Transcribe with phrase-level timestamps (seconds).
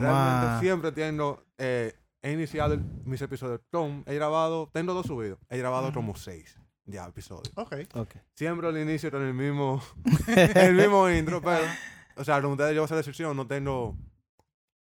[0.00, 0.60] Vamos Realmente a...
[0.60, 5.58] siempre tengo, eh, he iniciado el- mis episodios con, he grabado, tengo dos subidos, he
[5.58, 7.52] grabado como seis ya episodios.
[7.56, 7.76] Ok.
[8.34, 9.82] Siempre al inicio con el mismo,
[10.54, 11.64] el mismo intro, pero,
[12.16, 13.96] o sea, como ustedes yo voy a hacer la excepción, no tengo,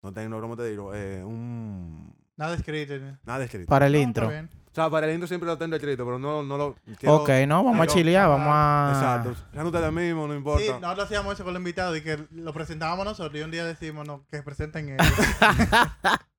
[0.02, 0.94] no tengo, ¿cómo te digo?
[0.94, 2.98] Eh, un, Nada escrito.
[2.98, 3.18] ¿no?
[3.24, 3.68] nada escrito.
[3.68, 4.30] Para el No, intro.
[4.30, 4.59] está bien.
[4.70, 7.16] O sea, para el intro siempre lo tengo escrito, pero no, no lo quiero.
[7.16, 8.92] Ok, no, vamos a quiero- chilear, vamos a...
[8.94, 9.34] Exacto.
[9.52, 10.62] Sean ustedes mismos, no importa.
[10.64, 13.64] Sí, nosotros hacíamos eso con los invitados y que lo presentábamos nosotros y un día
[13.64, 15.06] decimos no, que presenten ellos.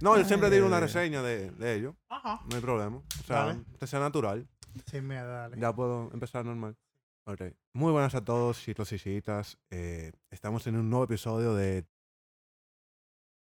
[0.00, 0.80] No, yo siempre digo una Eh.
[0.80, 2.40] reseña de, de ellos, Ajá.
[2.48, 2.96] no hay problema.
[2.98, 3.60] O sea, Dale.
[3.80, 4.46] que sea natural.
[4.90, 5.56] Sí, mira, dale.
[5.58, 6.76] Ya puedo empezar normal.
[7.24, 7.40] Ok.
[7.72, 9.58] Muy buenas a todos, chicos y chicas.
[9.70, 11.86] Eh, estamos en un nuevo episodio de...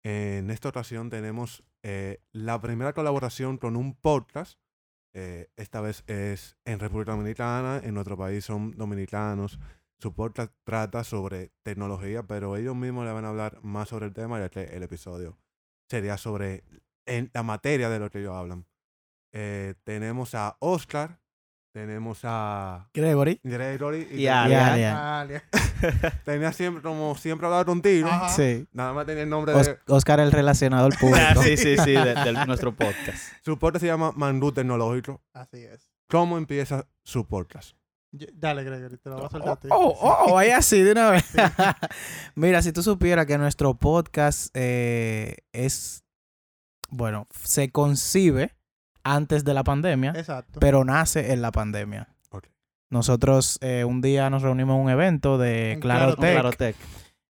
[0.04, 4.60] En esta ocasión tenemos eh, la primera colaboración con un podcast.
[5.14, 7.82] Eh, esta vez es en República Dominicana.
[7.84, 9.60] En nuestro país son dominicanos.
[10.00, 14.14] Su podcast trata sobre tecnología, pero ellos mismos le van a hablar más sobre el
[14.14, 15.40] tema, ya que el episodio
[15.90, 16.64] sería sobre
[17.08, 18.68] en la materia de lo que ellos hablan.
[19.34, 21.20] Eh, tenemos a Oscar,
[21.78, 23.40] tenemos a Gregory.
[23.44, 24.64] Gregory y, Y a Alian.
[24.70, 24.96] Alian.
[24.96, 25.42] Dale.
[26.26, 28.30] tenía siempre, como siempre hablaba contigo, Ajá.
[28.30, 28.68] Sí.
[28.72, 29.78] nada más tenía el nombre Os- de...
[29.88, 31.44] Oscar el relacionador Ah, público.
[31.44, 33.32] sí, sí, sí, de, de nuestro podcast.
[33.46, 35.22] Su podcast se llama Mandú Tecnológico.
[35.34, 35.88] Así es.
[36.10, 37.78] ¿Cómo empieza su podcast?
[38.12, 39.68] Dale, Gregory, te lo voy a soltar a Oh, ti.
[39.70, 41.26] oh, oh, vaya así de una vez.
[42.34, 46.04] Mira, si tú supieras que nuestro podcast eh, es,
[46.90, 48.56] bueno, se concibe
[49.16, 50.60] antes de la pandemia, Exacto.
[50.60, 52.10] pero nace en la pandemia.
[52.90, 56.76] Nosotros eh, un día nos reunimos en un evento de En Clarotec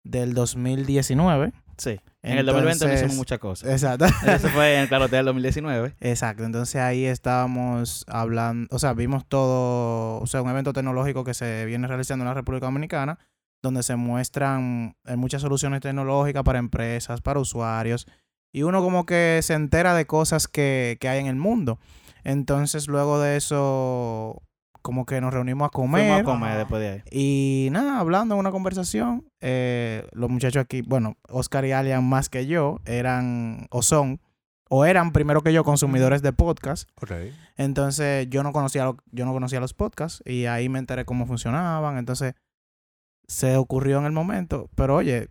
[0.04, 1.52] del 2019.
[1.78, 2.00] Sí.
[2.22, 3.70] En el 2020 no Entonces- hicimos muchas cosas.
[3.72, 4.06] Exacto.
[4.28, 5.96] Eso fue en el Clarotec del 2019.
[6.00, 11.34] Exacto, entonces ahí estábamos hablando, o sea, vimos todo, o sea, un evento tecnológico que
[11.34, 13.18] se viene realizando en la República Dominicana,
[13.64, 18.06] donde se muestran eh, muchas soluciones tecnológicas para empresas, para usuarios,
[18.58, 21.80] y uno como que se entera de cosas que, que hay en el mundo.
[22.24, 24.42] Entonces luego de eso,
[24.82, 26.22] como que nos reunimos a Fuimos comer.
[26.22, 27.02] a comer después de ahí.
[27.12, 32.30] Y nada, hablando en una conversación, eh, los muchachos aquí, bueno, Oscar y Alian más
[32.30, 34.20] que yo, eran o son,
[34.70, 36.90] o eran primero que yo consumidores de podcast.
[37.02, 37.12] Ok.
[37.56, 41.26] Entonces yo no conocía, lo- yo no conocía los podcasts y ahí me enteré cómo
[41.28, 41.98] funcionaban.
[41.98, 42.34] Entonces
[43.28, 45.30] se ocurrió en el momento, pero oye,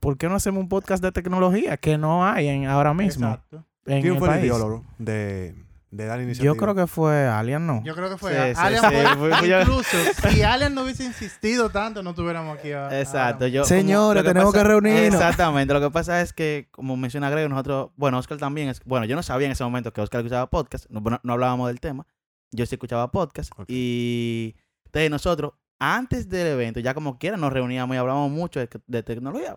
[0.00, 3.64] ¿por qué no hacemos un podcast de tecnología que no hay en, ahora mismo Exacto.
[3.86, 5.54] en ¿Quién el fue el ideólogo de,
[5.90, 6.52] de dar iniciativa?
[6.52, 7.82] Yo creo que fue Alian, ¿no?
[7.84, 8.32] Yo creo que fue.
[8.32, 9.96] Sí, sí, Alien sí, fue- incluso
[10.30, 13.46] si Alien no hubiese insistido tanto, no tuviéramos aquí a- Exacto.
[13.46, 15.14] Yo, como- Señores, tenemos que reunirnos.
[15.20, 15.72] Exactamente.
[15.74, 19.16] Lo que pasa es que, como menciona Greg, nosotros, bueno, Oscar también es, bueno, yo
[19.16, 22.06] no sabía en ese momento que Oscar escuchaba podcast, no, hablábamos del tema,
[22.52, 23.64] yo sí escuchaba podcast Ok.
[23.68, 24.54] y
[24.86, 29.02] entonces nosotros, antes del evento, ya como quiera, nos reuníamos y hablábamos mucho de, de
[29.02, 29.56] tecnología.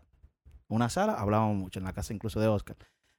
[0.73, 2.77] Una sala, hablábamos mucho, en la casa incluso de Oscar.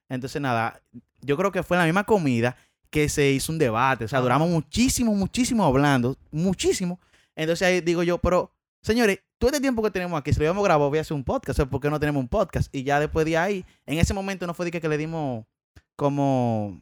[0.09, 0.81] Entonces, nada,
[1.21, 2.55] yo creo que fue en la misma comida
[2.89, 6.99] que se hizo un debate, o sea, duramos muchísimo, muchísimo hablando, muchísimo.
[7.35, 8.51] Entonces ahí digo yo, pero
[8.83, 11.23] Señores, todo este tiempo que tenemos aquí, si lo habíamos grabado, voy a hacer un
[11.23, 11.57] podcast.
[11.57, 12.73] O sea, ¿por qué no tenemos un podcast?
[12.75, 15.45] Y ya después de ahí, en ese momento no fue de que, que le dimos
[15.95, 16.81] como...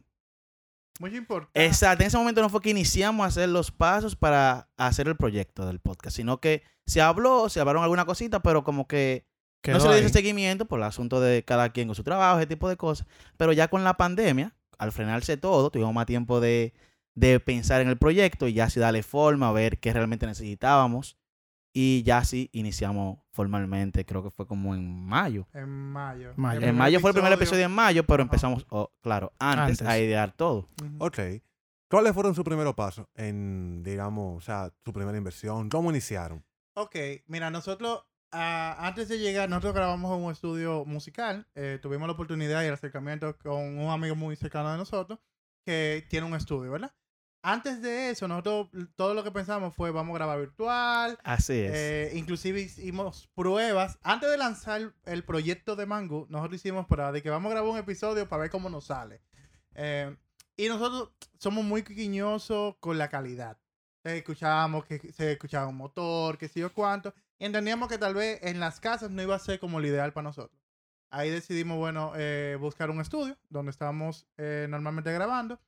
[1.00, 1.64] Muy importante.
[1.64, 5.16] Exacto, en ese momento no fue que iniciamos a hacer los pasos para hacer el
[5.16, 9.26] proyecto del podcast, sino que se habló, se hablaron alguna cosita, pero como que
[9.66, 12.48] no se le dio seguimiento por el asunto de cada quien con su trabajo, ese
[12.48, 13.08] tipo de cosas.
[13.38, 16.74] Pero ya con la pandemia, al frenarse todo, tuvimos más tiempo de,
[17.14, 21.18] de pensar en el proyecto y ya así darle forma, ver qué realmente necesitábamos.
[21.74, 25.48] Y ya así iniciamos formalmente, creo que fue como en mayo.
[25.54, 26.34] En mayo.
[26.36, 29.88] En mayo fue el primer episodio en mayo, pero empezamos, oh, claro, antes, Antes.
[29.88, 30.68] a idear todo.
[30.84, 30.96] Ujú.
[31.06, 31.20] Ok.
[31.90, 35.70] ¿Cuáles fueron sus primeros pasos en, digamos, o sea, su primera inversión?
[35.70, 36.44] ¿Cómo iniciaron?
[36.74, 36.96] Ok,
[37.28, 41.48] mira, nosotros ah, antes de llegar, nosotros grabamos en un estudio musical.
[41.56, 45.20] eh, tuvimos la oportunidad y el acercamiento con un amigo muy cercano de nosotros
[45.66, 46.94] que tiene un estudio, ¿verdad?
[47.44, 51.18] Antes de eso, nosotros todo lo que pensamos fue vamos a grabar virtual.
[51.24, 51.72] Así es.
[51.74, 53.98] eh, inclusive hicimos pruebas.
[54.04, 57.72] Antes de lanzar el proyecto de Mango, nosotros hicimos pruebas de que vamos a grabar
[57.72, 59.22] un episodio para ver cómo nos sale.
[59.74, 60.16] Eh,
[60.56, 61.10] y nosotros
[61.40, 63.58] somos muy quiquiñosos con la calidad.
[64.04, 67.12] Eh, escuchábamos que se escuchaba un motor, que sé yo cuánto.
[67.46, 70.26] Entendíamos que tal vez en las casas no iba a ser como lo ideal para
[70.26, 70.62] nosotros.
[71.10, 75.60] Ahí decidimos, bueno, eh, buscar un estudio donde estábamos eh, normalmente grabando,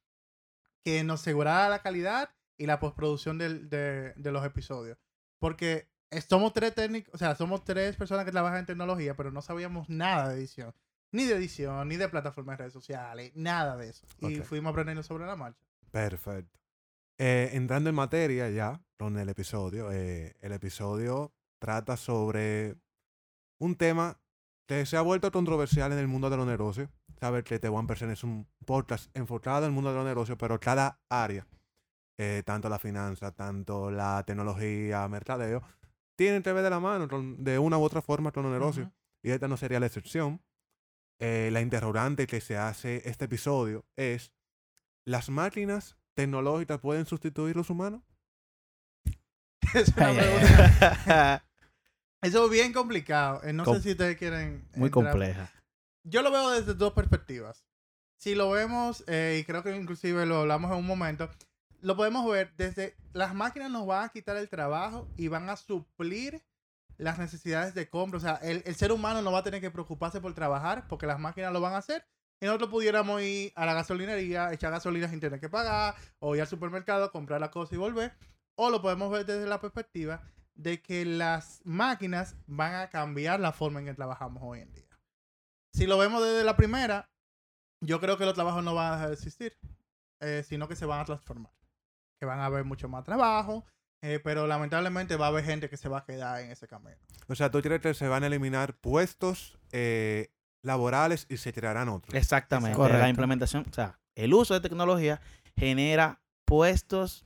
[0.83, 4.97] que nos asegurara la calidad y la postproducción del- de, de los episodios.
[5.39, 5.89] Porque
[6.29, 9.89] somos tres técnicos, o sea, somos tres personas que trabajan en tecnología, pero no sabíamos
[9.89, 10.73] nada de edición.
[11.11, 14.05] Ni de edición, ni de plataformas de redes sociales, nada de eso.
[14.19, 15.59] Y fuimos aprendiendo sobre la marcha.
[15.91, 16.57] Perfecto.
[17.17, 21.33] Eh, entrando en materia ya con el episodio, el episodio
[21.63, 22.75] trata sobre
[23.57, 24.19] un tema
[24.67, 26.89] que se ha vuelto controversial en el mundo de los negocios.
[27.21, 30.37] Saber que The One Percent es un podcast enfocado en el mundo de los negocios,
[30.37, 31.47] pero cada área,
[32.19, 35.63] eh, tanto la finanza, tanto la tecnología, mercadeo,
[36.17, 38.89] tienen que ver de la mano de una u otra forma con los negocios.
[39.23, 40.41] Y esta no sería la excepción.
[41.21, 44.33] Eh, la interrogante que se hace este episodio es,
[45.05, 48.01] ¿las máquinas tecnológicas pueden sustituir los humanos?
[49.73, 51.45] es una pregunta.
[52.23, 53.41] Eso es bien complicado.
[53.43, 54.67] Eh, no Com- sé si ustedes quieren.
[54.75, 54.91] Muy entrar.
[55.11, 55.51] compleja.
[56.03, 57.65] Yo lo veo desde dos perspectivas.
[58.17, 61.29] Si lo vemos, eh, y creo que inclusive lo hablamos en un momento,
[61.81, 65.57] lo podemos ver desde las máquinas nos van a quitar el trabajo y van a
[65.57, 66.41] suplir
[66.97, 68.17] las necesidades de compra.
[68.17, 71.05] O sea, el, el ser humano no va a tener que preocuparse por trabajar porque
[71.07, 72.05] las máquinas lo van a hacer.
[72.39, 76.41] Y nosotros pudiéramos ir a la gasolinería, echar gasolina sin tener que pagar, o ir
[76.41, 78.13] al supermercado, comprar la cosa y volver.
[78.55, 80.21] O lo podemos ver desde la perspectiva
[80.55, 84.99] de que las máquinas van a cambiar la forma en que trabajamos hoy en día.
[85.73, 87.09] Si lo vemos desde la primera,
[87.81, 89.57] yo creo que los trabajos no van a dejar de existir,
[90.19, 91.51] eh, sino que se van a transformar.
[92.19, 93.65] Que van a haber mucho más trabajo,
[94.01, 96.97] eh, pero lamentablemente va a haber gente que se va a quedar en ese camino.
[97.27, 101.89] O sea, tú crees que se van a eliminar puestos eh, laborales y se crearán
[101.89, 102.13] otros.
[102.13, 102.77] Exactamente.
[102.77, 103.01] Correcto.
[103.01, 105.21] La implementación, o sea, el uso de tecnología
[105.55, 107.25] genera puestos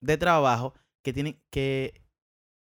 [0.00, 2.01] de trabajo que tienen que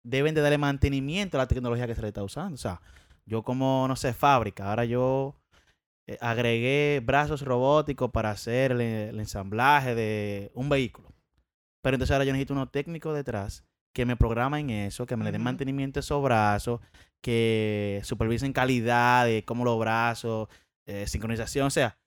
[0.07, 2.55] deben de darle mantenimiento a la tecnología que se le está usando.
[2.55, 2.81] O sea,
[3.27, 5.35] yo como, no sé, fábrica, ahora yo
[6.07, 11.13] eh, agregué brazos robóticos para hacer el, el ensamblaje de un vehículo.
[11.83, 15.33] Pero entonces ahora yo necesito unos técnicos detrás que me programen eso, que me le
[15.33, 16.81] den mantenimiento a esos brazos,
[17.21, 20.49] que supervisen calidad de cómo los brazos,
[20.87, 21.67] eh, sincronización.
[21.67, 21.99] O sea,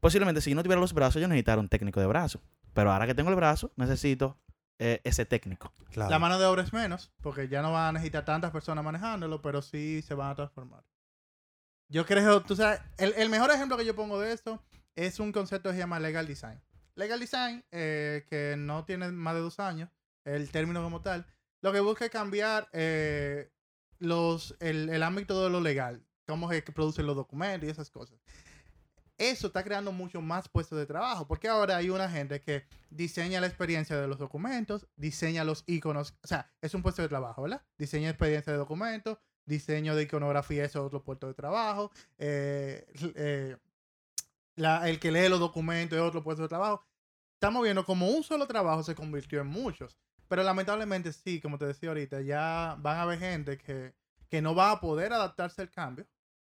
[0.00, 2.42] posiblemente si yo no tuviera los brazos, yo necesitara un técnico de brazo.
[2.74, 4.36] Pero ahora que tengo el brazo, necesito
[4.80, 5.72] eh, ese técnico.
[5.90, 6.10] Claro.
[6.10, 9.42] La mano de obra es menos, porque ya no van a necesitar tantas personas manejándolo,
[9.42, 10.82] pero sí se van a transformar.
[11.88, 14.62] Yo creo, tú sabes, el, el mejor ejemplo que yo pongo de esto
[14.96, 16.60] es un concepto que se llama legal design.
[16.94, 19.90] Legal design, eh, que no tiene más de dos años,
[20.24, 21.26] el término como tal,
[21.60, 23.52] lo que busca es cambiar eh,
[23.98, 27.90] los, el, el ámbito de lo legal, cómo es que producen los documentos y esas
[27.90, 28.18] cosas.
[29.20, 33.38] Eso está creando mucho más puestos de trabajo, porque ahora hay una gente que diseña
[33.38, 37.42] la experiencia de los documentos, diseña los iconos, o sea, es un puesto de trabajo,
[37.42, 37.62] ¿verdad?
[37.76, 43.58] Diseña experiencia de documentos, diseño de iconografía, eso es otro puesto de trabajo, eh, eh,
[44.56, 46.82] el que lee los documentos es otro puesto de trabajo.
[47.34, 51.66] Estamos viendo como un solo trabajo se convirtió en muchos, pero lamentablemente sí, como te
[51.66, 53.92] decía ahorita, ya van a haber gente que,
[54.30, 56.06] que no va a poder adaptarse al cambio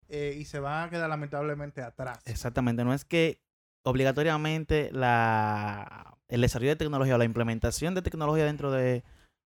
[0.09, 2.19] eh, y se van a quedar lamentablemente atrás.
[2.25, 2.83] Exactamente.
[2.83, 3.41] No es que
[3.83, 9.03] obligatoriamente la, el desarrollo de tecnología o la implementación de tecnología dentro de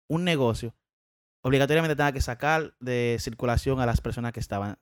[0.10, 0.76] un negocio
[1.42, 4.80] obligatoriamente tenga que sacar de circulación a las personas que estaban.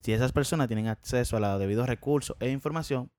[0.00, 3.12] Si esas personas tienen acceso a los debidos recursos e información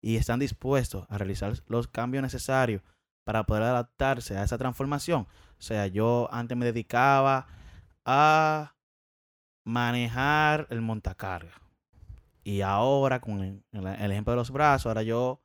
[0.00, 2.82] y están dispuestos a realizar los cambios necesarios
[3.24, 5.22] para poder adaptarse a esa transformación.
[5.58, 7.46] O sea, yo antes me dedicaba
[8.04, 8.71] a
[9.64, 11.52] manejar el montacarga.
[12.44, 15.40] Y ahora, con el, ejemplo de los brazos, ahora yo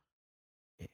[0.78, 0.88] eh,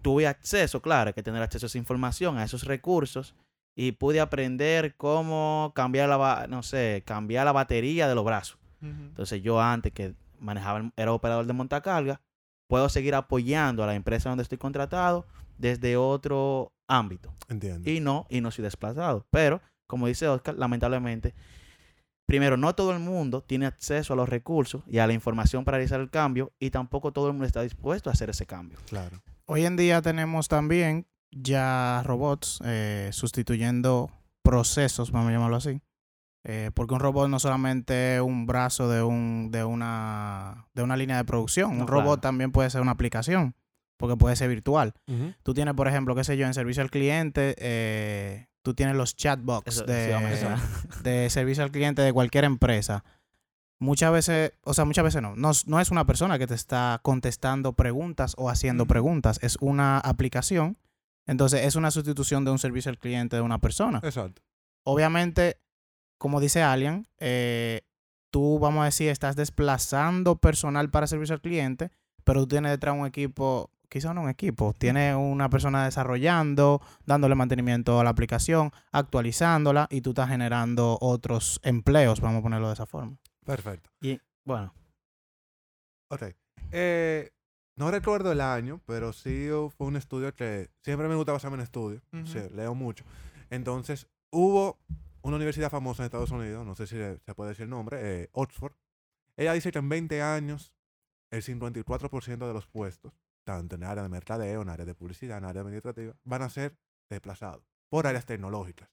[0.00, 3.34] tuve acceso, claro, hay que tener acceso a esa información, a esos recursos,
[3.76, 8.58] y pude aprender cómo cambiar la, no sé, cambiar la batería de los brazos.
[8.80, 12.20] Entonces yo antes que manejaba, era operador de montacarga,
[12.68, 17.88] puedo seguir apoyando a la empresa donde estoy contratado desde otro ámbito Entiendo.
[17.88, 19.26] y no, y no soy desplazado.
[19.30, 21.34] Pero, como dice Oscar, lamentablemente,
[22.26, 25.78] primero, no todo el mundo tiene acceso a los recursos y a la información para
[25.78, 28.78] realizar el cambio, y tampoco todo el mundo está dispuesto a hacer ese cambio.
[28.88, 29.22] Claro.
[29.46, 34.10] Hoy en día tenemos también ya robots eh, sustituyendo
[34.42, 35.80] procesos, vamos a llamarlo así.
[36.46, 40.94] Eh, porque un robot no solamente es un brazo de, un, de, una, de una
[40.94, 41.76] línea de producción.
[41.76, 43.54] No, un robot también puede ser una aplicación,
[43.96, 44.92] porque puede ser virtual.
[45.42, 49.14] Tú tienes, por ejemplo, qué sé yo, en servicio al cliente, eh, tú tienes los
[49.14, 50.46] chatbots de, sí,
[51.04, 53.04] de servicio al cliente de cualquier empresa.
[53.78, 55.36] Muchas veces, o sea, muchas veces no.
[55.36, 59.38] No, es- no es una persona que te está contestando preguntas o haciendo preguntas.
[59.42, 60.78] Es una aplicación.
[61.26, 64.00] Entonces, es una sustitución de un servicio al cliente de una persona.
[64.02, 64.42] Exacto.
[64.84, 65.58] Obviamente,
[66.18, 67.82] como dice Alien, eh,
[68.30, 71.90] tú, vamos a decir, estás desplazando personal para servicio al cliente,
[72.24, 77.36] pero tú tienes detrás un equipo, quizá no un equipo, tienes una persona desarrollando, dándole
[77.36, 82.74] mantenimiento a la aplicación, actualizándola y tú estás generando otros empleos, vamos a ponerlo de
[82.74, 83.16] esa forma.
[83.44, 83.90] Perfecto.
[84.00, 84.74] Y bueno,
[86.08, 86.22] Ok.
[86.72, 87.30] Eh,
[87.76, 91.62] no recuerdo el año, pero sí fue un estudio que siempre me gusta basarme en
[91.62, 92.02] estudios.
[92.24, 93.04] Sí, leo mucho.
[93.48, 94.80] Entonces, hubo
[95.22, 98.28] una universidad famosa en Estados Unidos, no sé si se puede decir el nombre, eh,
[98.32, 98.72] Oxford.
[99.36, 100.72] Ella dice que en 20 años
[101.30, 103.12] el 54% de los puestos,
[103.44, 106.50] tanto en el área de mercadeo, en área de publicidad, en área administrativa, van a
[106.50, 106.76] ser
[107.08, 108.90] desplazados por áreas tecnológicas.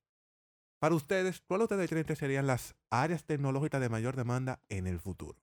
[0.79, 4.99] Para ustedes, ¿cuáles ustedes creen que serían las áreas tecnológicas de mayor demanda en el
[4.99, 5.39] futuro?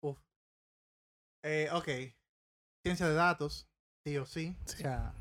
[0.00, 0.18] Uf.
[1.42, 1.88] Eh, ok.
[2.82, 3.68] Ciencia de datos,
[4.04, 4.56] sí o sí.
[4.64, 5.14] O sea,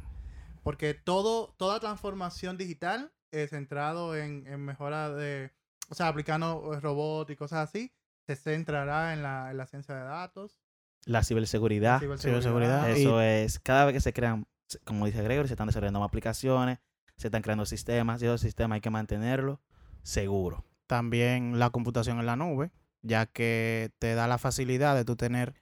[0.63, 5.51] porque todo, toda transformación digital es centrado en, en mejora de,
[5.89, 7.91] o sea, aplicando robots y cosas así,
[8.27, 10.64] se centrará en la, en la ciencia de datos.
[11.05, 11.99] La ciberseguridad.
[11.99, 12.89] ciberseguridad.
[12.89, 14.47] Eso es, cada vez que se crean,
[14.83, 16.79] como dice Gregory, se están desarrollando más aplicaciones,
[17.15, 19.59] se están creando sistemas y esos sistemas hay que mantenerlos
[20.01, 20.61] seguros.
[20.87, 22.71] También la computación en la nube,
[23.01, 25.53] ya que te da la facilidad de tú tener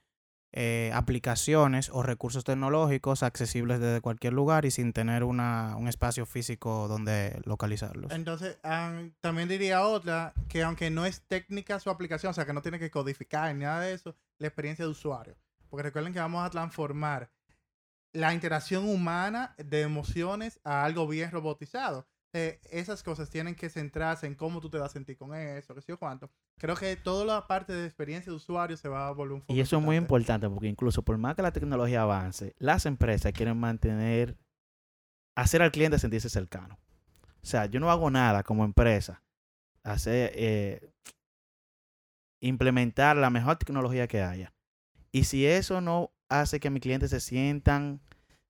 [0.56, 6.26] eh, aplicaciones o recursos tecnológicos accesibles desde cualquier lugar y sin tener una, un espacio
[6.26, 8.12] físico donde localizarlos.
[8.12, 8.58] Entonces,
[9.20, 12.78] también diría otra, que aunque no es técnica su aplicación, o sea, que no tiene
[12.78, 15.34] que codificar ni nada de eso, la experiencia de usuario.
[15.68, 17.32] Porque recuerden que vamos a transformar
[18.12, 22.06] la interacción humana de emociones a algo bien robotizado.
[22.36, 25.72] Eh, esas cosas tienen que centrarse en cómo tú te vas a sentir con eso,
[25.72, 26.28] qué sé yo cuánto.
[26.58, 29.54] Creo que toda la parte de experiencia de usuario se va a volver un foco
[29.54, 33.32] Y eso es muy importante porque incluso por más que la tecnología avance, las empresas
[33.32, 34.36] quieren mantener,
[35.36, 36.76] hacer al cliente sentirse cercano.
[37.40, 39.22] O sea, yo no hago nada como empresa,
[39.84, 40.90] hacer, eh,
[42.40, 44.52] implementar la mejor tecnología que haya.
[45.12, 48.00] Y si eso no hace que mis clientes se sientan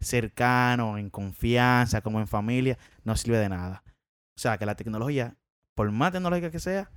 [0.04, 3.82] cercanos, en confianza, como en familia, no sirve de nada.
[4.36, 5.36] O sea, que la tecnología,
[5.74, 6.90] por más tecnológica que sea,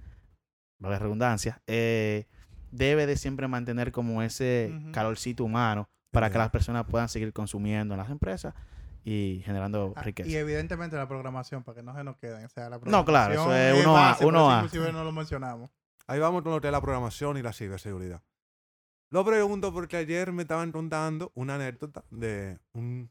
[0.80, 2.28] la redundancia, eh,
[2.72, 7.94] debe de siempre mantener como ese calorcito humano para que las personas puedan seguir consumiendo
[7.94, 8.54] en las empresas
[9.04, 10.30] y generando ah, riqueza.
[10.30, 12.44] Y evidentemente la programación, para que no se nos queden.
[12.44, 14.18] O sea, la no, claro, eso es uno a.
[14.22, 14.56] Uno a.
[14.64, 15.70] Inclusive no lo mencionamos.
[16.08, 18.22] Ahí vamos con lo que es la programación y la ciberseguridad.
[19.10, 23.10] Lo pregunto porque ayer me estaban contando una anécdota de un,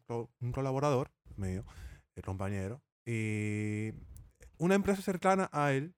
[0.53, 1.65] colaborador mío,
[2.15, 3.93] el compañero, y
[4.59, 5.95] una empresa cercana a él,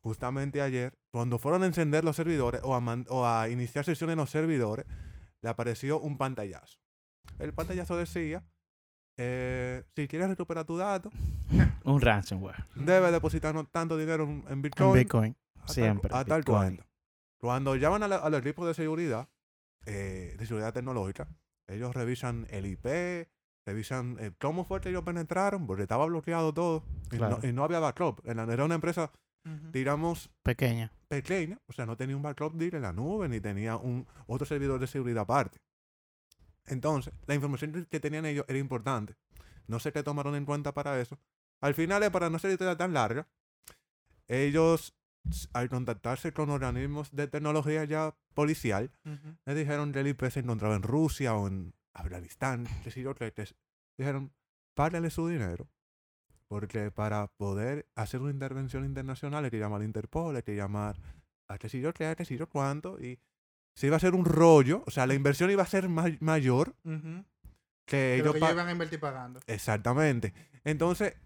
[0.00, 4.16] justamente ayer, cuando fueron a encender los servidores o a, o a iniciar sesión en
[4.16, 4.86] los servidores,
[5.42, 6.78] le apareció un pantallazo.
[7.38, 8.42] El pantallazo decía,
[9.18, 11.10] eh, si quieres recuperar tu dato,
[11.84, 12.64] un ransomware.
[12.74, 14.90] Debe depositar tanto dinero en Bitcoin.
[14.90, 15.36] En Bitcoin.
[15.66, 16.10] Siempre.
[16.14, 16.86] A tal cuenta.
[17.38, 19.28] Cuando llaman al equipo de seguridad,
[19.86, 21.28] eh, de seguridad tecnológica.
[21.66, 23.28] Ellos revisan el IP,
[23.66, 28.20] revisan eh, cómo fue que ellos penetraron, porque estaba bloqueado todo y, no, había backup.
[28.26, 29.10] Era una empresa,
[29.72, 30.92] digamos, pequeña.
[31.08, 34.80] Pequeña, o sea, no tenía un backup en la nube ni tenía un otro servidor
[34.80, 35.58] de seguridad aparte.
[36.66, 39.14] Entonces, la información que tenían ellos era importante.
[39.66, 41.18] No sé qué tomaron en cuenta para eso.
[41.60, 43.26] Al final, para no ser historia tan larga,
[44.28, 44.94] ellos
[45.52, 48.90] al contactarse con organismos de tecnología ya policial,
[49.44, 53.14] le dijeron que el IP se encontraba en Rusia o en Afganistán, que si yo
[53.96, 54.32] dijeron,
[54.74, 55.68] págale su dinero.
[56.46, 61.00] Porque para poder hacer una intervención internacional hay que llamar a Interpol, hay que llamar
[61.48, 63.18] a que si yo qué, que si yo cuánto, y
[63.74, 66.76] se iba a hacer un rollo, o sea, la inversión iba a ser mayor
[67.86, 69.40] que ellos iban a invertir pagando.
[69.46, 70.32] Exactamente.
[70.64, 71.16] Entonces,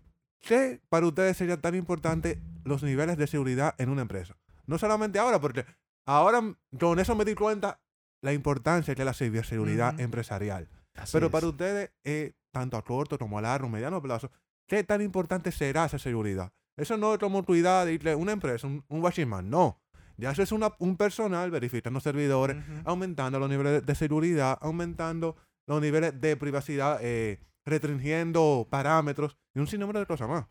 [0.41, 4.37] ¿Qué para ustedes sería tan importante los niveles de seguridad en una empresa?
[4.67, 5.65] No solamente ahora, porque
[6.07, 6.43] ahora
[6.79, 7.81] con eso me di cuenta
[8.21, 10.69] la importancia que es la ciberseguridad empresarial.
[11.13, 14.31] Pero para ustedes, eh, tanto a corto como a largo, mediano plazo,
[14.67, 16.53] ¿qué tan importante será esa seguridad?
[16.77, 19.81] Eso no es como cuidar de una empresa, un, un no.
[20.17, 25.81] Ya eso es una, un personal verificando servidores, aumentando los niveles de seguridad, aumentando los
[25.81, 30.47] niveles de privacidad eh, restringiendo parámetros y un sinnúmero de cosas más.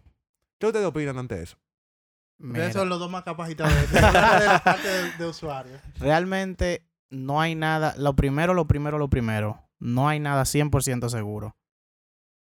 [0.60, 1.58] ¿Qué ustedes opinan ante eso?
[2.54, 5.74] Esos son los dos más capacitados de, la parte de, usuario.
[6.00, 7.96] Realmente no hay nada.
[7.98, 9.64] Lo primero, lo primero, lo primero.
[9.80, 11.56] No hay nada 100% seguro.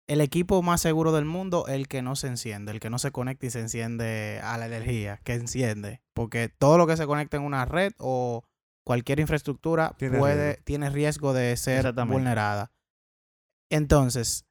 [0.06, 2.98] El equipo más seguro del mundo es el que no se enciende, el que no
[2.98, 6.02] se conecta y se enciende a la energía, que enciende.
[6.14, 8.44] Porque todo lo que se conecta en una red o
[8.84, 12.72] cualquier infraestructura puede, tiene riesgo de ser vulnerada.
[13.70, 14.44] Entonces,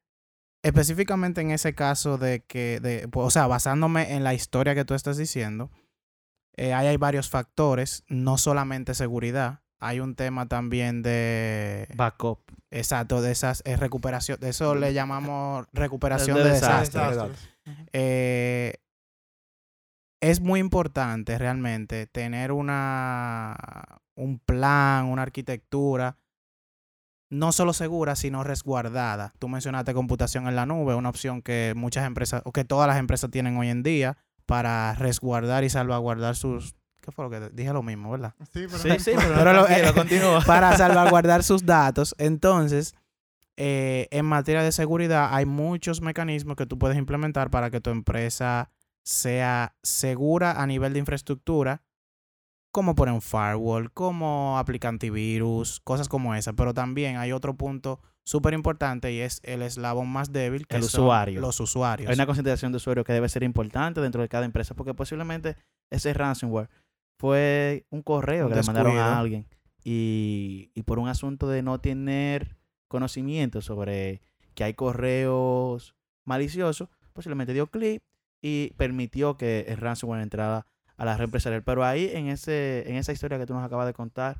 [0.64, 4.86] específicamente en ese caso de que, de, pues, o sea, basándome en la historia que
[4.86, 5.72] tú estás diciendo,
[6.56, 11.88] eh, ahí hay varios factores, no solamente seguridad, hay un tema también de...
[11.96, 12.40] Backup.
[12.70, 17.18] Exacto, de esas eh, recuperación, de eso le llamamos recuperación de, desastres.
[17.92, 18.76] Eh,
[20.22, 23.58] es muy importante realmente tener una,
[24.16, 26.18] un plan, una arquitectura
[27.32, 29.34] no solo segura, sino resguardada.
[29.40, 32.98] Tú mencionaste computación en la nube, una opción que muchas empresas, o que todas las
[33.00, 36.76] empresas tienen hoy en día, para resguardar y salvaguardar sus...
[37.02, 38.36] ¿Qué fue lo que dije lo mismo, verdad?
[38.54, 40.42] Sí, pero, Sí, sí, pero, Pero lo- continúa.
[40.46, 42.14] para salvaguardar sus datos.
[42.20, 42.94] Entonces,
[43.58, 47.90] eh, en materia de seguridad hay muchos mecanismos que tú puedes implementar para que tu
[47.90, 48.70] empresa
[49.04, 51.82] sea segura a nivel de infraestructura,
[52.72, 56.54] como poner un firewall, como aplicar antivirus, cosas como esa.
[56.54, 60.84] Pero también hay otro punto súper importante y es el eslabón más débil, que El
[60.84, 61.42] usuario.
[61.42, 62.10] los usuarios.
[62.10, 65.56] Hay una concentración de usuarios que debe ser importante dentro de cada empresa porque posiblemente
[65.90, 66.70] ese ransomware
[67.20, 69.48] fue un correo Un que le mandaron a alguien
[69.84, 74.22] y, y por un asunto de no tener conocimiento sobre
[74.54, 78.04] que hay correos maliciosos, posiblemente dio clic
[78.42, 80.68] y permitió que el ransomware entrara
[81.02, 81.64] a la red empresarial.
[81.64, 84.40] Pero ahí en, ese, en esa historia que tú nos acabas de contar,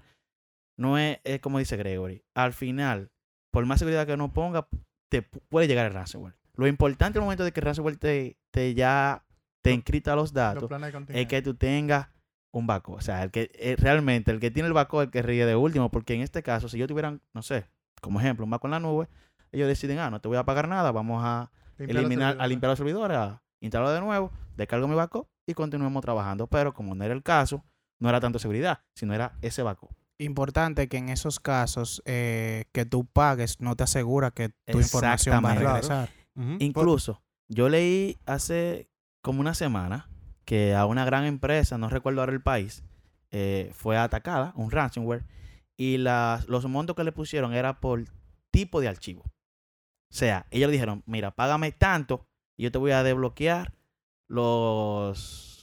[0.78, 2.24] no es, es como dice Gregory.
[2.36, 3.12] Al final,
[3.52, 4.68] por más seguridad que uno ponga,
[5.10, 6.36] te pu- puede llegar el ransomware.
[6.56, 9.26] Lo importante al momento de que el ransomware te, te ya
[9.64, 10.64] te encripta los datos
[11.20, 12.08] es que tú tengas
[12.54, 12.96] un backup.
[12.96, 15.46] O sea, el que eh, realmente el que tiene el backup es el que ríe
[15.46, 15.90] de último.
[15.90, 17.66] Porque en este caso, si yo tuvieran, no sé,
[18.02, 19.08] como ejemplo, un backup en la nube,
[19.52, 21.52] ellos deciden, ah, no te voy a pagar nada, vamos a
[22.04, 26.48] eliminar, a limpiar los servidores, a instalarlo de nuevo, descargo mi backup y continuemos trabajando.
[26.48, 27.64] Pero como no era el caso,
[28.00, 29.92] no era tanto seguridad, sino era ese backup.
[30.18, 35.44] Importante que en esos casos eh, que tú pagues no te asegura que tu información
[35.44, 36.10] va a regresar.
[36.60, 38.90] Incluso, yo leí hace
[39.22, 40.10] como una semana
[40.46, 42.84] que a una gran empresa, no recuerdo ahora el país,
[43.32, 45.26] eh, fue atacada, un ransomware,
[45.78, 48.04] y las, los montos que le pusieron era por
[48.52, 49.24] tipo de archivo.
[49.24, 52.28] O sea, ellos le dijeron, mira, págame tanto
[52.62, 53.74] y yo te voy a desbloquear
[54.28, 55.58] los...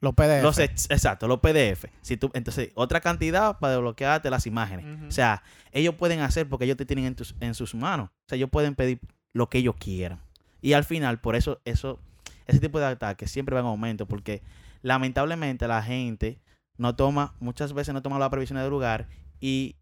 [0.00, 0.42] Los PDF.
[0.42, 1.86] los ex- exacto, los PDF.
[2.02, 4.84] Si tú, entonces, otra cantidad para desbloquearte las imágenes.
[5.08, 8.10] O sea, ellos pueden hacer porque ellos te tienen en, tus- en sus manos.
[8.10, 9.00] O sea, ellos pueden pedir
[9.32, 10.20] lo que ellos quieran.
[10.60, 11.98] Y al final, por eso, eso,
[12.46, 14.04] ese tipo de ataques siempre va en aumento.
[14.06, 14.42] Porque
[14.82, 16.38] lamentablemente la gente
[16.76, 19.08] no toma, muchas veces no toma la previsión del lugar
[19.40, 19.76] y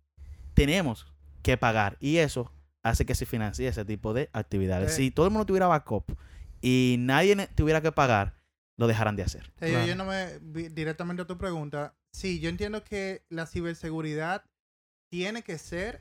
[0.55, 1.07] tenemos
[1.43, 1.97] que pagar.
[1.99, 2.53] Y eso
[2.85, 4.95] hace que se financie ese tipo de actividades.
[4.95, 6.05] Si todo el mundo tuviera backup
[6.63, 8.35] y nadie tuviera que pagar,
[8.79, 9.45] lo dejarán de hacer.
[9.61, 9.87] Sí, Claro.
[9.87, 10.39] Yo no me
[10.71, 11.95] directamente a tu pregunta.
[12.13, 14.45] Sí, yo entiendo que la ciberseguridad
[15.11, 16.01] tiene que ser,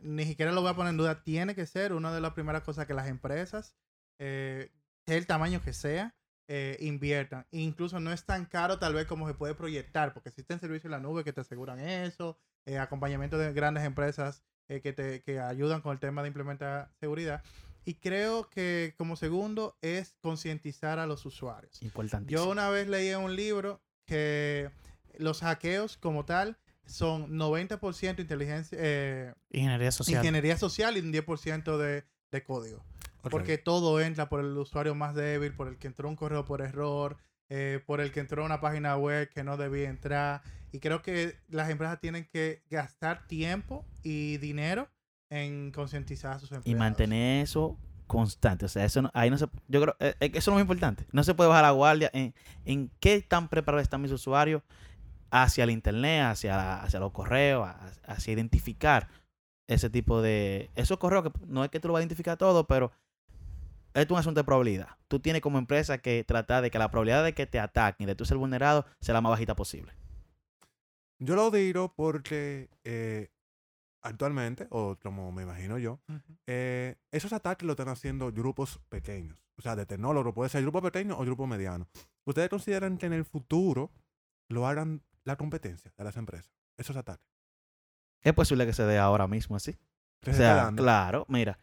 [0.00, 2.62] ni siquiera lo voy a poner en duda, tiene que ser una de las primeras
[2.62, 3.76] cosas que las empresas,
[4.18, 4.70] eh,
[5.06, 6.14] el tamaño que sea,
[6.50, 7.46] eh, inviertan.
[7.50, 10.92] Incluso no es tan caro tal vez como se puede proyectar, porque existen servicios en
[10.92, 15.40] la nube que te aseguran eso, eh, acompañamiento de grandes empresas eh, que te que
[15.40, 17.42] ayudan con el tema de implementar seguridad.
[17.88, 21.80] Y creo que como segundo es concientizar a los usuarios.
[21.80, 22.44] Importantísimo.
[22.44, 24.70] Yo una vez leí en un libro que
[25.16, 30.18] los hackeos como tal son 90% inteligencia, eh, Ingeniería social.
[30.18, 32.84] ingeniería social y un 10% de, de código.
[33.22, 36.60] Porque todo entra por el usuario más débil, por el que entró un correo por
[36.60, 37.16] error,
[37.48, 40.42] eh, por el que entró a una página web que no debía entrar.
[40.72, 44.90] Y creo que las empresas tienen que gastar tiempo y dinero
[45.30, 46.66] en concientizar a sus empleados.
[46.66, 48.64] y mantener eso constante.
[48.64, 50.62] O sea, eso no- ahí no se, yo creo, eh, eh, eso es lo más
[50.62, 51.06] importante.
[51.12, 54.62] No se puede bajar la guardia en, en qué tan preparados están mis usuarios
[55.30, 57.68] hacia el internet, hacia, hacia los correos,
[58.06, 59.08] hacia identificar
[59.66, 60.70] ese tipo de...
[60.74, 62.90] Esos correos que no es que tú lo vas a identificar todo, pero
[63.92, 64.88] esto es un asunto de probabilidad.
[65.08, 68.06] Tú tienes como empresa que tratar de que la probabilidad de que te ataquen y
[68.06, 69.92] de tú ser vulnerado sea la más bajita posible.
[71.18, 73.28] Yo lo digo porque eh,
[74.08, 76.00] actualmente, o como me imagino yo,
[76.46, 79.38] eh, esos ataques lo están haciendo grupos pequeños.
[79.56, 81.88] O sea, de tecnólogos, puede ser grupo pequeño o grupo mediano.
[82.24, 83.90] ¿Ustedes consideran que en el futuro
[84.48, 86.50] lo hagan la competencia de las empresas?
[86.76, 87.26] Esos ataques.
[88.22, 89.72] Es posible que se dé ahora mismo así.
[90.22, 91.58] O sea, claro, mira,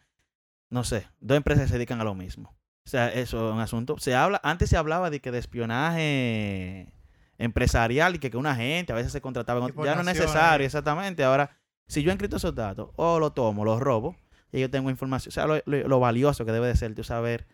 [0.70, 2.50] no sé, dos empresas que se dedican a lo mismo.
[2.86, 3.98] O sea, eso es un asunto.
[3.98, 6.92] Se habla, antes se hablaba de que de espionaje
[7.38, 9.60] empresarial y que, que una gente a veces se contrataba.
[9.60, 11.24] otro- Ya no es necesario, exactamente.
[11.24, 11.50] Ahora,
[11.86, 14.16] si yo encripto esos datos, o lo tomo, los robo,
[14.52, 15.30] y yo tengo información.
[15.30, 17.46] O sea, lo, valioso que debe de ser tú saber,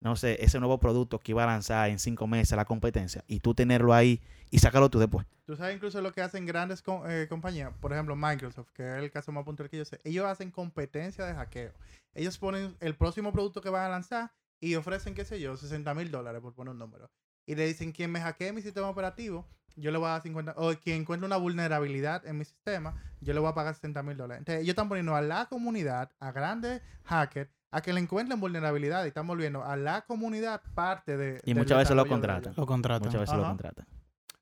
[0.00, 3.40] no sé, ese nuevo producto que iba a lanzar en cinco meses la competencia, y
[3.40, 5.26] tú tenerlo ahí y sacarlo tú después.
[5.44, 9.10] Tú sabes incluso lo que hacen grandes eh, compañías, por ejemplo Microsoft, que es el
[9.10, 10.00] caso más puntual que yo sé.
[10.04, 11.72] Ellos hacen competencia de hackeo.
[12.14, 15.92] Ellos ponen el próximo producto que van a lanzar y ofrecen, qué sé yo, 60
[15.94, 17.10] mil dólares por poner un número.
[17.46, 20.54] Y le dicen, quien me hackee mi sistema operativo, yo le voy a dar 50,
[20.56, 24.16] o quien encuentre una vulnerabilidad en mi sistema, yo le voy a pagar 60 mil
[24.16, 24.40] dólares.
[24.40, 29.04] Entonces ellos están poniendo a la comunidad, a grandes hackers, a que le encuentren vulnerabilidad
[29.04, 31.40] y están volviendo a la comunidad parte de...
[31.44, 32.52] Y muchas veces lo contratan.
[32.56, 33.08] Lo contratan.
[33.08, 33.86] Muchas veces lo contratan.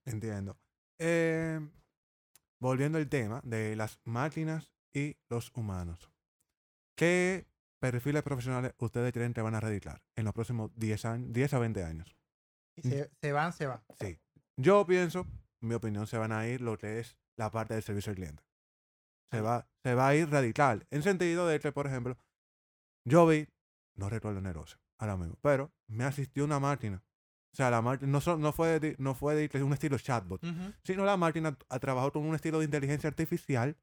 [0.05, 0.59] Entiendo.
[0.99, 1.61] Eh,
[2.59, 6.11] volviendo al tema de las máquinas y los humanos.
[6.97, 7.47] ¿Qué
[7.79, 11.59] perfiles profesionales ustedes creen que van a radicar en los próximos 10, años, 10 a
[11.61, 12.17] 20 años?
[12.83, 13.81] Y se, se van, se van.
[13.99, 14.19] Sí.
[14.57, 15.27] Yo pienso,
[15.61, 18.43] mi opinión, se van a ir lo que es la parte del servicio al cliente.
[19.33, 20.87] Se va, se va a ir radical.
[20.90, 22.16] En sentido de que, por ejemplo,
[23.05, 23.49] yo vi,
[23.95, 27.03] no recuerdo el negocio ahora mismo, pero me asistió una máquina.
[27.53, 30.40] O sea, la máquina no, so- no fue de, no fue de un estilo chatbot,
[30.85, 33.77] sino la máquina ha trabajado con un estilo de inteligencia artificial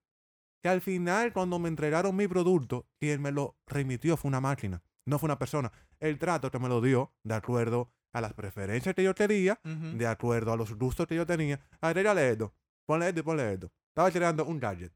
[0.63, 4.81] que al final, cuando me entregaron mi producto, quien me lo remitió fue una máquina,
[5.05, 5.71] no fue una persona.
[5.99, 9.97] El trato que me lo dio, de acuerdo a las preferencias que yo quería, Ujú.
[9.97, 12.53] de acuerdo a los gustos que yo tenía, agrégale esto,
[12.85, 13.71] ponle esto y ponle esto.
[13.89, 14.91] Estaba creando un gadget.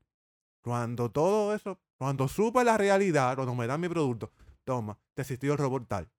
[0.61, 4.31] Cuando todo eso, cuando supe la realidad, cuando me dan mi producto,
[4.63, 6.09] toma, te asistió el robot tal.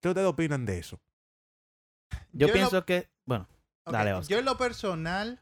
[0.00, 1.00] ¿Qué ustedes opinan de eso?
[2.32, 3.46] Yo, Yo pienso que, bueno,
[3.84, 4.30] Ok, Dale, Oscar.
[4.30, 5.40] Yo en lo personal,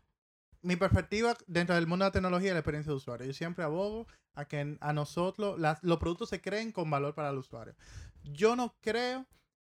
[0.63, 3.27] mi perspectiva dentro del mundo de la tecnología es la experiencia de usuario.
[3.27, 7.31] Yo siempre abogo a que a nosotros las- los productos se creen con valor para
[7.31, 7.75] el usuario.
[8.23, 9.27] Yo no creo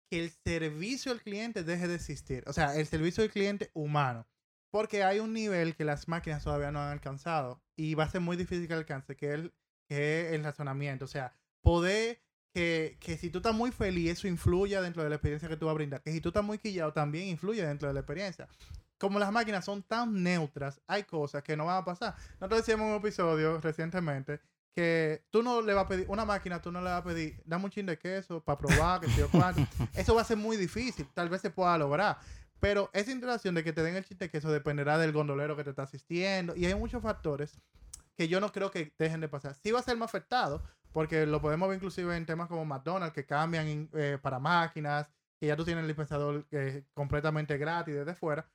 [0.10, 2.44] que el servicio al cliente deje de existir.
[2.48, 4.28] O sea, el servicio al cliente humano.
[4.72, 7.62] Porque hay un nivel que las máquinas todavía no han alcanzado.
[7.76, 9.54] Y va a ser muy difícil que alcance, que el,
[9.88, 11.06] que el razonamiento.
[11.06, 12.22] O sea, poder
[12.54, 15.66] que, que si tú estás muy feliz, eso influya dentro de la experiencia que tú
[15.66, 16.02] vas a brindar.
[16.02, 18.48] Que si tú estás muy quillado, también influye dentro de la experiencia.
[18.98, 22.16] Como las máquinas son tan neutras, hay cosas que no van a pasar.
[22.40, 24.40] Nosotros decíamos en un episodio recientemente
[24.76, 27.42] que tú no le vas a pedir, una máquina tú no le vas a pedir,
[27.46, 29.62] dame un chin de queso para probar, que yo cuánto.
[29.96, 32.20] Eso va a ser muy difícil, tal vez se pueda lograr.
[32.60, 35.64] Pero esa interacción de que te den el chiste de queso dependerá del gondolero que
[35.64, 36.56] te está asistiendo.
[36.56, 37.58] Y hay muchos factores
[38.18, 39.56] que yo no creo que dejen de pasar.
[39.56, 40.62] Sí va a ser más afectado,
[40.92, 45.08] porque lo podemos ver inclusive en temas como McDonald's, que cambian eh, para máquinas,
[45.40, 48.46] que ya tú tienes el dispensador eh, completamente gratis desde fuera.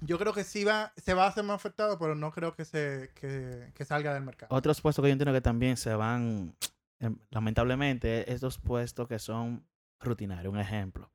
[0.00, 2.64] Yo creo que sí va, se va a hacer más afectado, pero no creo que
[2.64, 4.54] se que, que salga del mercado.
[4.54, 6.54] otros puestos que yo entiendo que también se van,
[7.00, 9.66] em, lamentablemente, estos puestos que son
[10.00, 10.52] rutinarios.
[10.52, 11.10] Un ejemplo.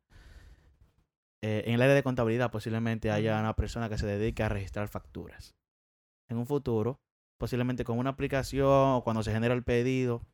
[1.41, 4.87] Eh, en el área de contabilidad posiblemente haya una persona que se dedique a registrar
[4.87, 5.55] facturas.
[6.29, 7.01] En un futuro,
[7.37, 10.25] posiblemente con una aplicación o cuando se genera el pedido,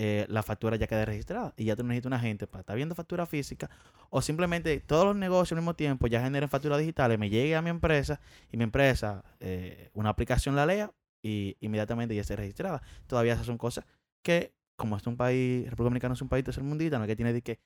[0.00, 2.94] eh, la factura ya quede registrada y ya tú necesitas una gente para estar viendo
[2.94, 3.68] factura física
[4.10, 7.62] o simplemente todos los negocios al mismo tiempo ya generen facturas digitales, me llegue a
[7.62, 8.20] mi empresa
[8.52, 12.80] y mi empresa, eh, una aplicación la lea y inmediatamente ya esté registrada.
[13.08, 13.86] Todavía esas son cosas
[14.22, 17.32] que, como es un país, República Dominicana es un país tercermundista, no es que tiene
[17.32, 17.58] de que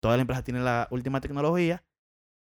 [0.00, 1.84] toda la empresa tiene la última tecnología,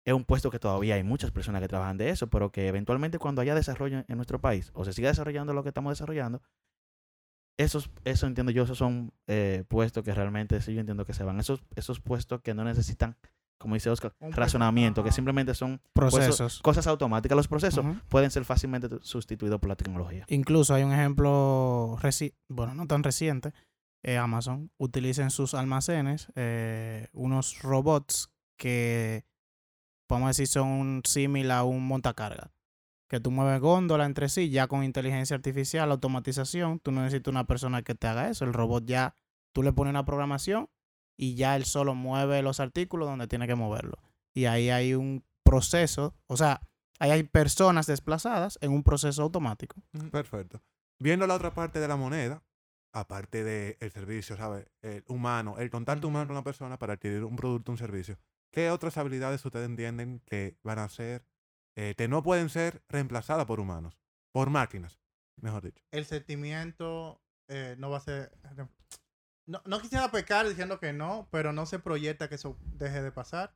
[0.06, 3.20] es un puesto que todavía hay muchas personas que trabajan de eso, pero que eventualmente
[3.20, 6.42] cuando haya desarrollo en nuestro país o se siga desarrollando lo que estamos desarrollando,
[7.58, 11.24] esos, eso entiendo yo, esos son eh, puestos que realmente sí yo entiendo que se
[11.24, 11.40] van.
[11.40, 13.18] Esos, esos puestos que no necesitan,
[13.60, 16.62] como dice Oscar, Un razonamiento, que simplemente son puestos- Procesos.
[16.62, 17.36] cosas automáticas.
[17.36, 20.26] Los procesos pueden ser fácilmente tu- sustituidos por la tecnología.
[20.30, 23.54] Incluso hay un ejemplo, reci- bueno, no tan reciente.
[24.04, 29.26] eh, Amazon utiliza en sus almacenes eh, unos robots que,
[30.10, 32.52] vamos a decir, son un símil a un montacarga.
[33.12, 36.80] Que tú mueves góndola entre sí, ya con inteligencia artificial, automatización.
[36.80, 38.46] Tú no necesitas una persona que te haga eso.
[38.46, 39.16] El robot ya,
[39.52, 40.70] tú le pones una programación
[41.18, 43.98] y ya él solo mueve los artículos donde tiene que moverlo.
[44.34, 46.62] Y ahí hay un proceso, o sea,
[47.00, 49.76] ahí hay personas desplazadas en un proceso automático.
[50.10, 50.62] Perfecto.
[50.98, 52.42] Viendo la otra parte de la moneda,
[52.94, 54.68] aparte del servicio, ¿sabes?
[54.82, 58.18] El humano, el contacto humano con la persona para adquirir un producto o un servicio.
[58.52, 61.26] ¿Qué otras habilidades ustedes entienden que van a ser,
[61.76, 64.00] eh, que no pueden ser reemplazadas por humanos?
[64.32, 65.00] Por máquinas,
[65.38, 65.84] mejor dicho.
[65.92, 68.32] El sentimiento eh, no va a ser...
[69.48, 73.12] No, no quisiera pecar diciendo que no, pero no se proyecta que eso deje de
[73.12, 73.54] pasar.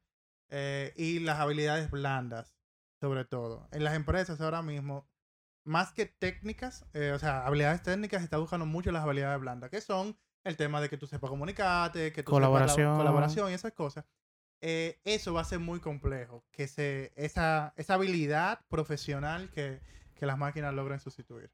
[0.49, 2.55] Eh, y las habilidades blandas,
[3.01, 3.67] sobre todo.
[3.71, 5.07] En las empresas ahora mismo,
[5.65, 9.69] más que técnicas, eh, o sea, habilidades técnicas, se está buscando mucho las habilidades blandas,
[9.69, 12.97] que son el tema de que tú sepas comunicarte, que tú sepas la Colaboración.
[12.97, 14.05] colaboración y esas cosas.
[14.67, 19.79] Eh, eso va a ser muy complejo, que se, esa, esa habilidad profesional que,
[20.15, 21.51] que las máquinas logren sustituir.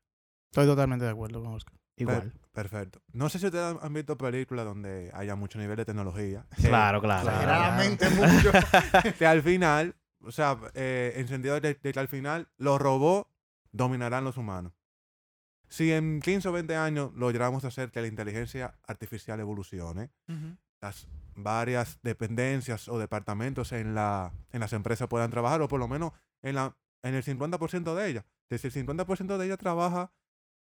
[0.50, 1.74] Estoy totalmente de acuerdo con Oscar.
[1.98, 2.32] Igual.
[2.32, 3.02] Per- perfecto.
[3.12, 6.46] No sé si ustedes han- visto películas donde haya mucho nivel de tecnología.
[6.64, 7.28] Claro, claro.
[7.28, 8.52] Exageradamente mucho.
[9.20, 13.30] que al final, o sea, eh, en sentido de, de que al final los robots
[13.74, 14.72] dominarán los humanos.
[15.68, 20.12] Si en 15 o 20 años logramos hacer que la inteligencia artificial evolucione,
[20.82, 25.88] las varias dependencias o departamentos en, la, en las empresas puedan trabajar, o por lo
[25.88, 28.26] menos en, la, en el 50% de ellas.
[28.50, 30.12] Si el 50% de ellas trabaja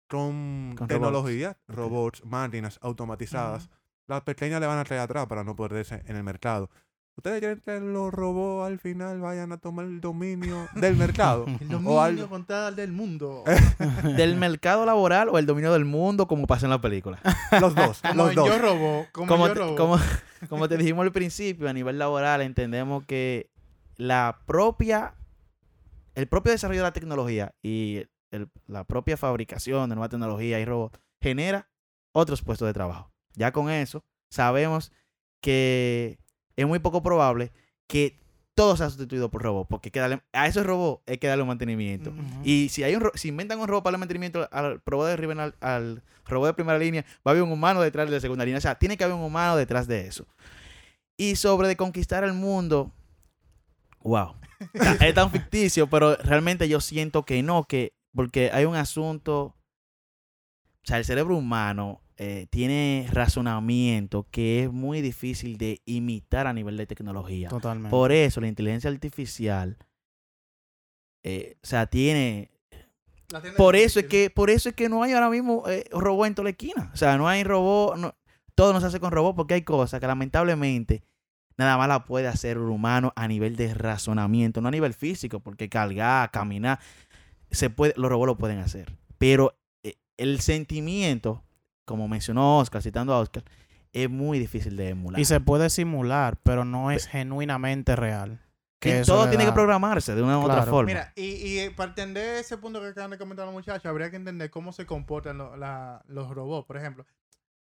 [0.07, 3.69] con, Con tecnología, robots, máquinas automatizadas,
[4.07, 6.69] las pequeñas le van a traer atrás para no perderse en el mercado.
[7.17, 11.45] ¿Ustedes creen que los robots al final vayan a tomar el dominio del mercado?
[11.59, 13.43] El dominio tal del mundo.
[14.15, 17.19] ¿Del mercado laboral o el dominio del mundo como pasa en la película?
[17.59, 18.47] Los dos, Como los dos.
[18.47, 19.07] Yo Robó.
[19.11, 19.75] Como, Como Yo te, Robó.
[19.75, 19.97] como,
[20.47, 23.49] como te dijimos al principio, a nivel laboral entendemos que
[23.95, 25.15] la propia,
[26.13, 28.03] el propio desarrollo de la tecnología y
[28.67, 31.67] la propia fabricación de nueva tecnología y robots genera
[32.11, 33.11] otros puestos de trabajo.
[33.33, 34.91] Ya con eso sabemos
[35.41, 36.19] que
[36.57, 37.51] es muy poco probable
[37.87, 38.19] que
[38.57, 39.91] todo sea sustituido por robots, porque
[40.33, 42.11] a esos robots hay que darle un mantenimiento.
[42.43, 46.03] Y si hay un si inventan un robot para el mantenimiento al robot de al
[46.25, 48.57] robot de primera línea, va a haber un humano detrás de segunda línea.
[48.57, 50.25] O sea, tiene que haber un humano detrás de eso.
[51.15, 52.91] Y sobre de conquistar el mundo,
[54.01, 54.35] wow.
[55.01, 59.55] es tan ficticio, pero realmente yo siento que no, que porque hay un asunto, o
[60.83, 66.75] sea, el cerebro humano eh, tiene razonamiento que es muy difícil de imitar a nivel
[66.75, 67.47] de tecnología.
[67.47, 67.91] Totalmente.
[67.91, 69.77] Por eso la inteligencia artificial,
[71.23, 72.49] eh, o sea, tiene...
[73.55, 76.35] Por eso, es que, por eso es que no hay ahora mismo eh, robot en
[76.35, 76.89] toda la esquina.
[76.93, 78.15] O sea, no hay robot, no,
[78.55, 81.03] todo no se hace con robot porque hay cosas que lamentablemente
[81.57, 85.41] nada más la puede hacer un humano a nivel de razonamiento, no a nivel físico,
[85.41, 86.79] porque cargar, caminar,
[87.51, 88.97] se puede, los robots lo pueden hacer.
[89.17, 89.59] Pero
[90.17, 91.43] el sentimiento
[91.87, 93.45] como mencionó Oscar, citando a Oscar,
[93.93, 95.19] es muy difícil de emular.
[95.19, 98.41] Y se puede simular, pero no es genuinamente real.
[98.79, 100.87] Que todo tiene que programarse de una u otra forma.
[100.87, 104.51] Mira, y, para entender ese punto que acaban de comentar los muchachos, habría que entender
[104.51, 106.67] cómo se comportan los robots.
[106.67, 107.05] Por ejemplo,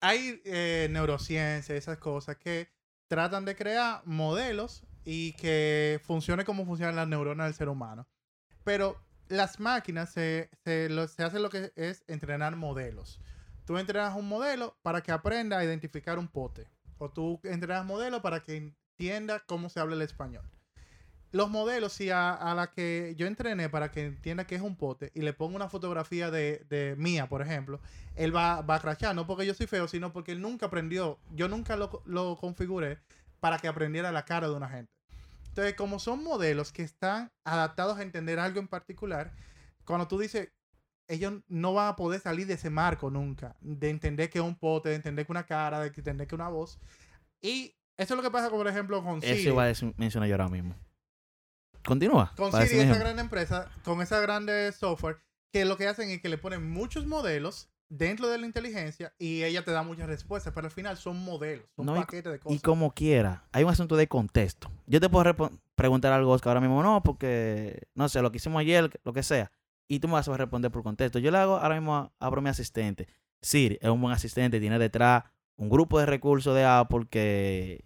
[0.01, 2.71] hay eh, neurociencia, esas cosas que
[3.09, 8.09] tratan de crear modelos y que funcione como funcionan las neuronas del ser humano.
[8.65, 13.21] Pero las máquinas se, se, se hace lo que es entrenar modelos.
[13.67, 16.69] Tú entrenas un modelo para que aprenda a identificar un pote.
[16.99, 20.45] O tú entrenas modelo para que entienda cómo se habla el español.
[21.33, 25.11] Los modelos, si a, la que yo entrené para que entienda que es un pote
[25.15, 27.81] y le pongo una fotografía de, mía, por ejemplo,
[28.15, 31.49] él va, a crachar, no porque yo soy feo, sino porque él nunca aprendió, yo
[31.49, 33.01] nunca lo, lo configuré
[33.41, 34.93] para que aprendiera la cara de una gente.
[35.49, 39.33] Entonces, como son modelos que están adaptados a entender algo en particular,
[39.85, 40.51] cuando tú dices,
[41.09, 44.57] ellos no van a poder salir de ese marco nunca, de entender que es un
[44.57, 46.79] pote, de entender que una cara, de entender que una voz.
[47.41, 49.41] Y eso es lo que pasa, por ejemplo, con Siri.
[49.41, 50.75] Eso iba a mencionar yo ahora mismo.
[51.85, 52.33] Continúa.
[52.37, 55.19] Con Siri, esa gran empresa, con esa grande software,
[55.53, 59.45] que lo que hacen es que le ponen muchos modelos dentro de la inteligencia y
[59.45, 62.57] ella te da muchas respuestas, pero al final son modelos, son paquetes de cosas.
[62.57, 64.73] Y como quiera, hay un asunto de contexto.
[64.87, 68.61] Yo te puedo preguntar algo, que ahora mismo no, porque, no sé, lo que hicimos
[68.61, 69.53] ayer, lo que sea
[69.89, 71.19] y tú me vas a responder por contexto.
[71.19, 73.09] Yo le hago ahora mismo, abro mi asistente.
[73.41, 75.25] Siri es un buen asistente, tiene detrás
[75.57, 77.85] un grupo de recursos de Apple que,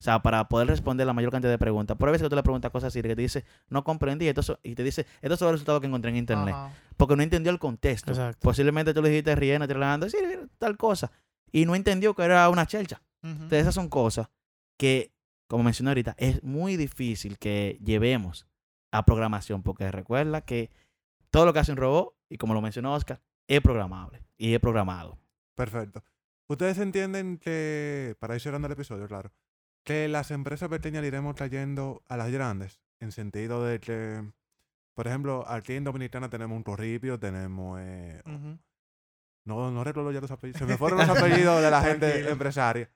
[0.00, 1.96] o sea, para poder responder la mayor cantidad de preguntas.
[1.96, 4.28] Por a veces que tú le preguntas cosas a Siri que te dice, no comprendí,
[4.28, 6.54] esto y te dice, estos son los resultados que encontré en internet.
[6.96, 8.12] Porque no entendió el contexto.
[8.40, 10.18] Posiblemente tú le dijiste riendo, tirando, sí,
[10.58, 11.10] tal cosa.
[11.50, 13.02] Y no entendió que era una chelcha.
[13.22, 14.28] Entonces, esas son cosas
[14.76, 15.12] que,
[15.48, 18.46] como mencioné ahorita, es muy difícil que llevemos
[18.90, 19.62] a programación.
[19.62, 20.70] Porque recuerda que
[21.34, 24.60] todo lo que hace un robot, y como lo mencionó Oscar, es programable y es
[24.60, 25.18] programado.
[25.56, 26.04] Perfecto.
[26.46, 29.32] Ustedes entienden que, para ir cerrando el episodio, claro,
[29.82, 34.24] que las empresas pequeñas le iremos trayendo a las grandes, en sentido de que,
[34.94, 37.80] por ejemplo, aquí en Dominicana tenemos un corripio, tenemos...
[37.82, 38.22] Eh,
[39.44, 42.88] no, no recuerdo ya los apellidos, se me fueron los apellidos de la gente empresaria.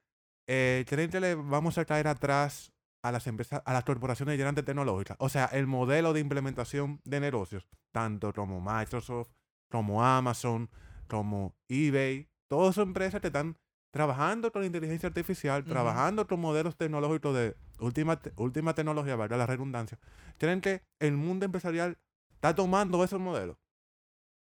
[0.46, 4.64] Eh, ¿Creen que le vamos a caer atrás a las empresas, a las corporaciones grandes
[4.64, 5.16] tecnológicas.
[5.20, 9.30] O sea, el modelo de implementación de negocios, tanto como Microsoft,
[9.68, 10.68] como Amazon,
[11.06, 13.56] como eBay, todas son empresas que están
[13.90, 19.98] trabajando con inteligencia artificial, trabajando con modelos tecnológicos de última, última tecnología, valga la redundancia.
[20.38, 21.96] ¿Creen que el mundo empresarial
[22.34, 23.56] está tomando esos modelos?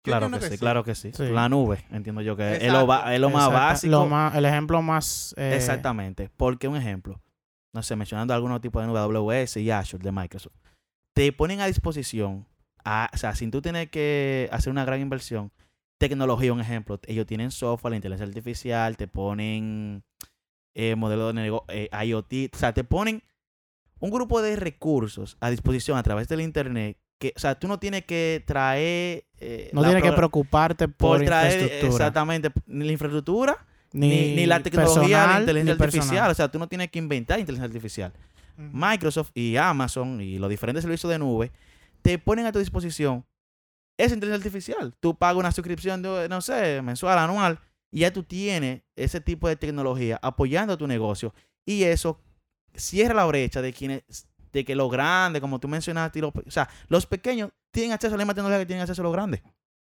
[0.03, 1.12] Claro que, sí, claro que sí.
[1.18, 4.09] La nube, entiendo yo que es lo, más básico.
[4.35, 5.35] el ejemplo más...
[5.37, 6.31] Eh, Exactamente.
[6.35, 7.20] Porque un ejemplo
[7.79, 10.57] no sé, mencionando algunos tipos de nube, AWS y Azure de Microsoft,
[11.14, 12.45] te ponen a disposición,
[12.85, 15.53] o sea, sin tú tener que hacer una gran inversión,
[15.97, 20.03] tecnología, un ejemplo, ellos tienen software, la inteligencia artificial, te ponen
[20.75, 23.23] eh, modelos de negocio, eh, IoT, o sea, te ponen
[24.01, 27.79] un grupo de recursos a disposición a través del Internet que, o sea, tú no
[27.79, 29.25] tienes que traer...
[29.38, 31.93] Eh, no tienes que preocuparte por, traer infraestructura.
[31.93, 36.31] exactamente la infraestructura ni, la tecnología de inteligencia artificial.
[36.31, 38.12] O sea, tú no tienes que inventar inteligencia artificial.
[38.57, 41.53] Microsoft y Amazon y los diferentes servicios de nube
[42.03, 43.24] te ponen a tu disposición
[43.96, 44.94] esa inteligencia artificial.
[45.01, 49.48] Tú pagas una suscripción de, no sé, mensual, anual, y ya tú tienes ese tipo
[49.48, 51.35] de tecnología apoyando tu negocio.
[51.64, 52.20] Y eso
[52.74, 54.03] cierra la brecha de quienes,
[54.53, 58.24] de que los grandes, como tú mencionaste, o sea, los pequeños tienen acceso a la
[58.24, 59.42] misma tecnología que tienen acceso a los grandes.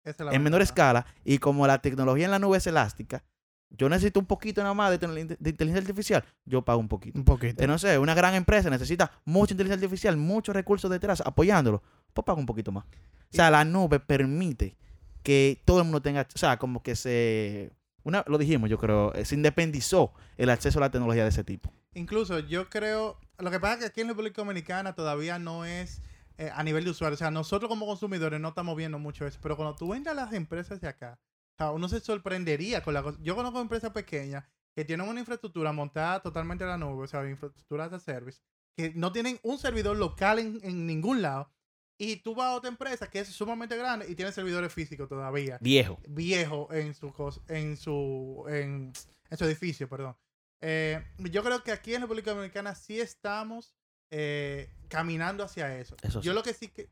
[0.03, 1.05] en menor escala.
[1.23, 3.23] Y como la tecnología en la nube es elástica,
[3.69, 5.07] yo necesito un poquito nada más de,
[5.39, 7.17] de inteligencia artificial, yo pago un poquito.
[7.17, 7.63] Un poquito.
[7.63, 12.25] Eh, no sé, una gran empresa necesita mucha inteligencia artificial, muchos recursos detrás apoyándolo, pues
[12.25, 12.85] pago un poquito más.
[12.85, 14.77] O sea, la nube permite
[15.21, 17.71] que todo el mundo tenga, o sea, como que se,
[18.03, 21.43] una, lo dijimos, yo creo, eh, se independizó el acceso a la tecnología de ese
[21.43, 21.73] tipo.
[21.93, 25.65] Incluso yo creo, lo que pasa es que aquí en la República Dominicana todavía no
[25.65, 26.01] es
[26.37, 29.39] eh, a nivel de usuario, o sea, nosotros como consumidores no estamos viendo mucho eso,
[29.41, 31.19] pero cuando tú entras a las empresas de acá,
[31.57, 33.17] o sea, uno se sorprendería con la cosa.
[33.21, 37.27] Yo conozco empresas pequeñas que tienen una infraestructura montada totalmente en la nube, o sea,
[37.27, 38.41] infraestructura de service,
[38.75, 41.51] que no tienen un servidor local en, en ningún lado
[41.97, 45.57] y tú vas a otra empresa que es sumamente grande y tiene servidores físicos todavía.
[45.61, 45.99] Viejo.
[46.07, 47.11] Viejo en su
[47.47, 48.93] en su en,
[49.35, 50.15] su edificio, perdón.
[50.61, 53.75] Eh, yo creo que aquí en República Dominicana sí estamos
[54.11, 55.95] eh, caminando hacia eso.
[56.21, 56.87] Yo lo que sí que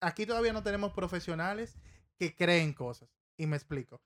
[0.00, 1.76] aquí todavía no tenemos profesionales
[2.16, 3.08] que creen cosas.
[3.36, 4.00] Y me explico.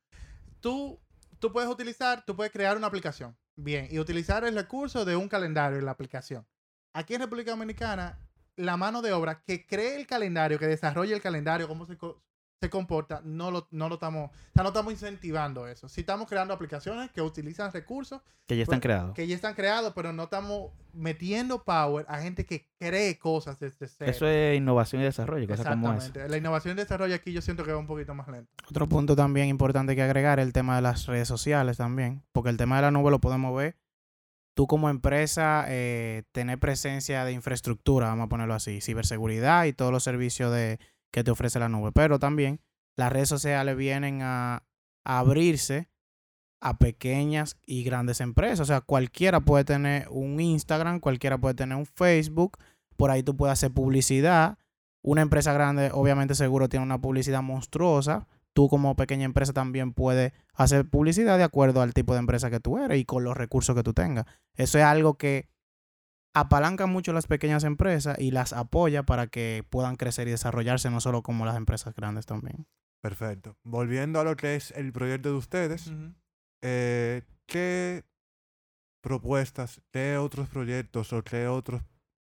[0.61, 1.01] Tú,
[1.39, 3.37] tú puedes utilizar, tú puedes crear una aplicación.
[3.57, 6.47] Bien, y utilizar el recurso de un calendario en la aplicación.
[6.93, 8.19] Aquí en República Dominicana
[8.61, 11.97] la mano de obra que cree el calendario, que desarrolle el calendario, cómo se,
[12.61, 15.89] se comporta, no lo, no lo estamos, no estamos incentivando eso.
[15.89, 18.21] Sí estamos creando aplicaciones que utilizan recursos.
[18.47, 19.15] Que ya están pues, creados.
[19.15, 23.89] Que ya están creados, pero no estamos metiendo power a gente que cree cosas desde
[23.89, 24.11] cero.
[24.11, 25.97] Eso es innovación y desarrollo, cosas como
[26.29, 28.53] La innovación y desarrollo aquí yo siento que va un poquito más lento.
[28.69, 32.51] Otro punto también importante que agregar es el tema de las redes sociales también, porque
[32.51, 33.77] el tema de la nube lo podemos ver
[34.53, 39.93] tú como empresa eh, tener presencia de infraestructura, vamos a ponerlo así, ciberseguridad y todos
[39.93, 40.79] los servicios de,
[41.11, 41.93] que te ofrece la nube.
[41.93, 42.61] Pero también
[42.97, 44.65] las redes sociales vienen a,
[45.05, 45.89] abrirse
[46.61, 48.61] a pequeñas y grandes empresas.
[48.61, 52.59] O sea, cualquiera puede tener un Instagram, cualquiera puede tener un Facebook,
[52.97, 54.59] por ahí tú puedes hacer publicidad.
[55.03, 60.33] Una empresa grande obviamente seguro tiene una publicidad monstruosa, tú como pequeña empresa también puedes
[60.53, 63.75] hacer publicidad de acuerdo al tipo de empresa que tú eres y con los recursos
[63.75, 64.27] que tú tengas.
[64.55, 65.49] Eso es algo que
[66.35, 71.01] apalanca mucho las pequeñas empresas y las apoya para que puedan crecer y desarrollarse no
[71.01, 72.67] solo como las empresas grandes también.
[73.03, 73.57] Perfecto.
[73.65, 75.91] Volviendo a lo que es el proyecto de ustedes,
[76.63, 78.05] eh, ¿qué
[79.03, 81.83] propuestas, qué otros proyectos o qué otros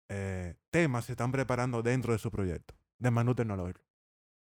[0.09, 3.81] eh, temas se están preparando dentro de su proyecto de Manu Tecnológico?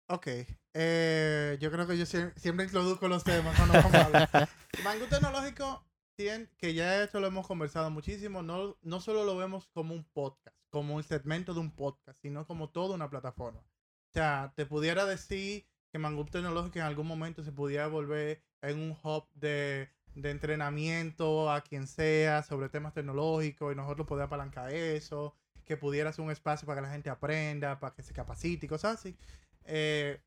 [0.08, 0.28] Ok.
[0.74, 4.48] Eh, yo creo que yo siempre, introduzco los temas cuando vamos a hablar.
[4.84, 5.84] Mango Tecnológico,
[6.16, 10.56] que ya esto lo hemos conversado muchísimo, no, no solo lo vemos como un podcast,
[10.70, 13.60] como un segmento de un podcast, sino como toda una plataforma.
[13.60, 18.78] O sea, te pudiera decir que Mango Tecnológico en algún momento se pudiera volver en
[18.78, 24.72] un hub de, de entrenamiento a quien sea sobre temas tecnológicos y nosotros poder apalancar
[24.72, 25.34] eso,
[25.66, 28.68] que pudiera ser un espacio para que la gente aprenda, para que se capacite y
[28.68, 29.18] cosas así.
[29.64, 30.18] Eh,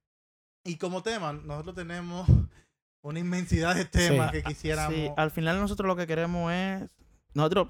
[0.63, 2.27] y como tema, nosotros tenemos
[3.01, 4.93] una inmensidad de temas que quisiéramos.
[4.93, 6.89] Sí, al final nosotros lo que queremos es.
[7.33, 7.69] Nosotros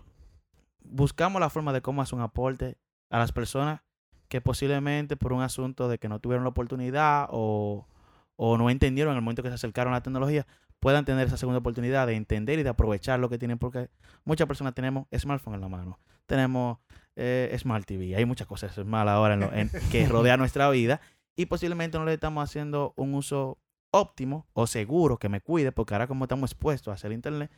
[0.82, 2.78] buscamos la forma de cómo hacer un aporte
[3.10, 3.82] a las personas
[4.28, 7.88] que posiblemente por un asunto de que no tuvieron la oportunidad o,
[8.36, 10.46] o no entendieron en el momento que se acercaron a la tecnología,
[10.80, 13.89] puedan tener esa segunda oportunidad de entender y de aprovechar lo que tienen, porque
[14.24, 16.78] muchas personas tenemos smartphone en la mano, tenemos
[17.15, 21.02] eh, Smart TV, hay muchas cosas mal ahora en que rodea nuestra vida
[21.36, 23.58] y posiblemente no le estamos haciendo un uso
[23.91, 27.52] óptimo o seguro que me cuide, porque ahora como estamos expuestos a hacer internet,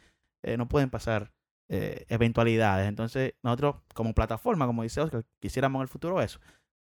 [0.44, 1.32] eh, no pueden pasar
[1.70, 2.88] eh, eventualidades.
[2.88, 6.40] Entonces, nosotros como plataforma, como dice Oscar, quisiéramos en el futuro eso,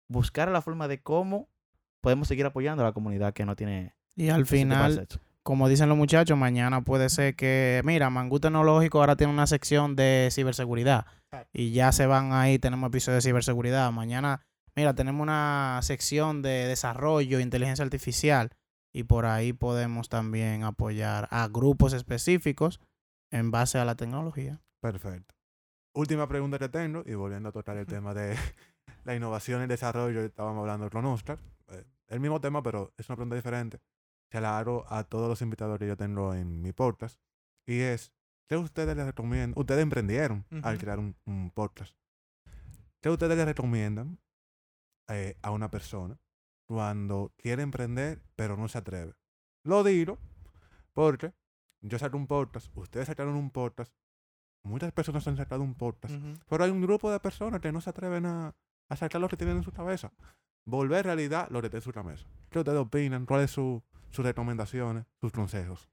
[0.10, 1.50] buscar la forma de cómo
[2.02, 3.96] podemos seguir apoyando a la comunidad que no tiene...
[4.16, 5.08] Y al final,
[5.42, 9.96] como dicen los muchachos, mañana puede ser que, mira, Mangú Tecnológico ahora tiene una sección
[9.96, 11.06] de ciberseguridad
[11.52, 13.92] y ya se van ahí, tenemos episodios de ciberseguridad.
[13.92, 14.42] Mañana
[14.76, 18.52] mira, tenemos una sección de desarrollo, inteligencia artificial,
[18.94, 22.80] y por ahí podemos también apoyar a grupos específicos
[23.32, 24.62] en base a la tecnología.
[24.82, 25.36] Perfecto.
[25.96, 28.36] Última pregunta que tengo, y volviendo a tocar el tema de
[29.04, 33.10] la innovación y el desarrollo, estábamos hablando con Oscar, eh, el mismo tema, pero es
[33.10, 33.80] una pregunta diferente.
[34.32, 37.20] Se la hago a todos los invitados que yo tengo en mi podcast,
[37.68, 38.12] y es,
[38.48, 39.54] ¿qué ustedes les recomiendan?
[39.56, 41.96] Ustedes emprendieron al crear un, un podcast.
[43.02, 44.20] ¿Qué ustedes les recomiendan
[45.10, 46.18] eh, a una persona
[46.74, 49.14] cuando quiere emprender, pero no se atreve.
[49.64, 50.18] Lo digo
[50.94, 51.34] porque
[51.82, 53.94] yo saco un podcast, ustedes sacaron un podcast,
[54.64, 56.16] muchas personas han sacado un podcast,
[56.50, 58.56] pero hay un grupo de personas que no se atreven a,
[58.90, 60.12] a sacar lo que tienen en su cabeza.
[60.66, 62.26] Volver realidad lo que tiene en su cabeza.
[62.50, 63.28] ¿Qué ustedes opinan?
[63.28, 65.92] ¿Cuáles son sus recomendaciones, sus consejos?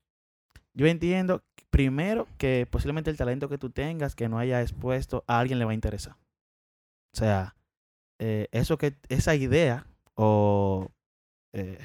[0.73, 5.41] Yo entiendo, primero, que posiblemente el talento que tú tengas, que no haya expuesto, a
[5.41, 6.15] alguien le va a interesar.
[7.13, 7.57] O sea,
[8.21, 9.87] eh, eso que, esa idea,
[10.23, 10.93] o
[11.55, 11.79] eh,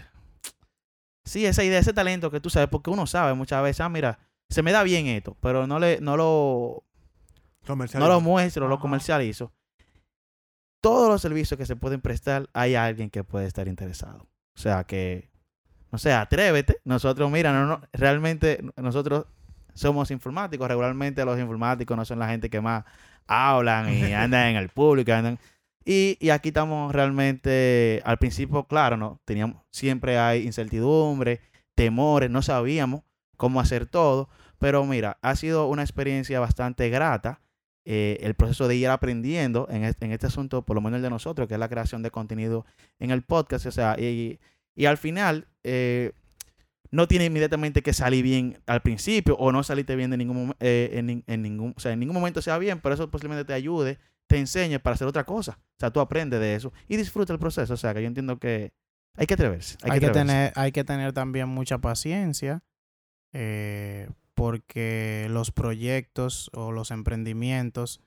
[1.24, 4.20] sí, esa idea, ese talento que tú sabes, porque uno sabe muchas veces, ah, mira,
[4.50, 6.84] se me da bien esto, pero no, le, no lo
[7.68, 9.54] no lo muestro, lo comercializo.
[10.82, 14.28] Todos los servicios que se pueden prestar, hay alguien que puede estar interesado.
[14.56, 15.32] O sea que,
[15.92, 16.78] no sé, atrévete.
[16.84, 19.26] Nosotros, mira, no, no, realmente nosotros
[19.74, 20.68] somos informáticos.
[20.68, 22.84] Regularmente los informáticos no son la gente que más
[23.26, 25.12] hablan y andan en el público.
[25.12, 25.40] Andan,
[25.86, 29.22] y, aquí estamos realmente, al principio, claro, ¿no?
[29.26, 31.42] Teníamos, siempre hay incertidumbre,
[31.76, 33.04] temores, no sabíamos
[33.38, 34.30] cómo hacer todo.
[34.58, 37.42] Pero mira, ha sido una experiencia bastante grata.
[37.88, 41.04] Eh, el proceso de ir aprendiendo en este, en este, asunto, por lo menos el
[41.04, 42.66] de nosotros, que es la creación de contenido
[43.00, 43.68] en el podcast.
[43.68, 44.40] O sea, y,
[44.76, 46.14] y al final, eh,
[46.96, 50.92] no tiene inmediatamente que salir bien al principio o no salirte bien de ningún, eh,
[50.94, 54.00] en, en, ningún, o sea, en ningún momento sea bien, pero eso posiblemente te ayude,
[54.28, 55.60] te enseñe para hacer otra cosa.
[55.60, 57.74] O sea, tú aprendes de eso y disfruta el proceso.
[57.74, 58.74] O sea, que yo entiendo que
[59.16, 59.78] hay que atreverse.
[59.84, 62.64] Hay, que, tener, hay que tener también mucha paciencia.
[63.34, 68.02] Eh, porque los proyectos o los emprendimientos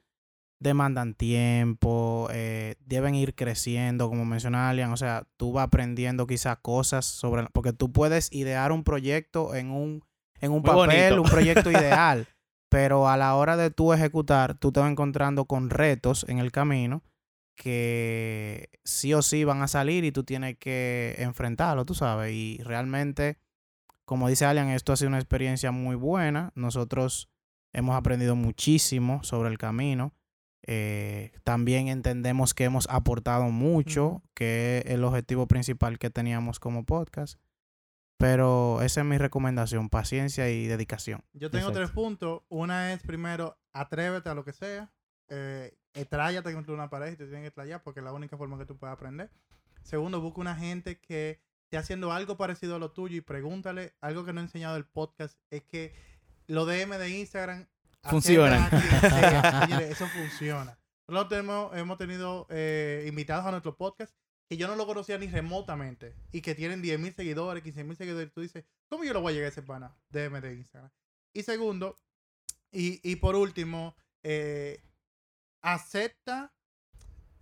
[0.61, 6.59] demandan tiempo, eh, deben ir creciendo, como menciona Alian, o sea, tú vas aprendiendo quizás
[6.59, 10.05] cosas sobre, porque tú puedes idear un proyecto en un,
[10.41, 12.27] en un papel, un proyecto ideal,
[12.69, 16.53] pero a la hora de tú ejecutar, tú te vas encontrando con retos en el
[16.53, 17.03] camino
[17.57, 22.61] que sí o sí van a salir y tú tienes que enfrentarlo, tú sabes, y
[22.63, 23.39] realmente
[24.09, 26.51] como dice Alian, esto ha sido una experiencia muy buena.
[26.55, 27.29] Nosotros
[27.75, 30.15] hemos aprendido muchísimo sobre el camino.
[30.67, 36.87] Eh, también entendemos que hemos aportado mucho, que es el objetivo principal que teníamos como
[36.87, 37.39] podcast.
[38.19, 41.25] Pero esa es mi recomendación, paciencia y dedicación.
[41.33, 42.43] Yo tengo tres puntos.
[42.49, 44.93] Una es, primero, atrévete a lo que sea.
[45.29, 45.73] Eh,
[46.11, 48.67] tráyate contra una pared y te tienes que trayar porque es la única forma que
[48.67, 49.31] tú puedes aprender.
[49.83, 54.25] Segundo, busca una gente que esté haciendo algo parecido a lo tuyo y pregúntale algo
[54.25, 55.95] que no he enseñado el podcast, es que
[56.47, 57.67] lo DM de Instagram
[58.03, 58.69] funciona.
[59.89, 60.79] eso funciona.
[61.07, 64.13] Nosotros hemos, hemos tenido eh, invitados a nuestro podcast
[64.49, 68.33] que yo no lo conocía ni remotamente y que tienen 10.000 seguidores, 15.000 seguidores.
[68.33, 69.97] Tú dices, ¿cómo yo lo voy a llegar a ese pana?
[70.11, 70.91] DM de Instagram.
[71.35, 71.97] Y segundo,
[72.73, 74.83] y, y por último, eh,
[75.61, 76.53] acepta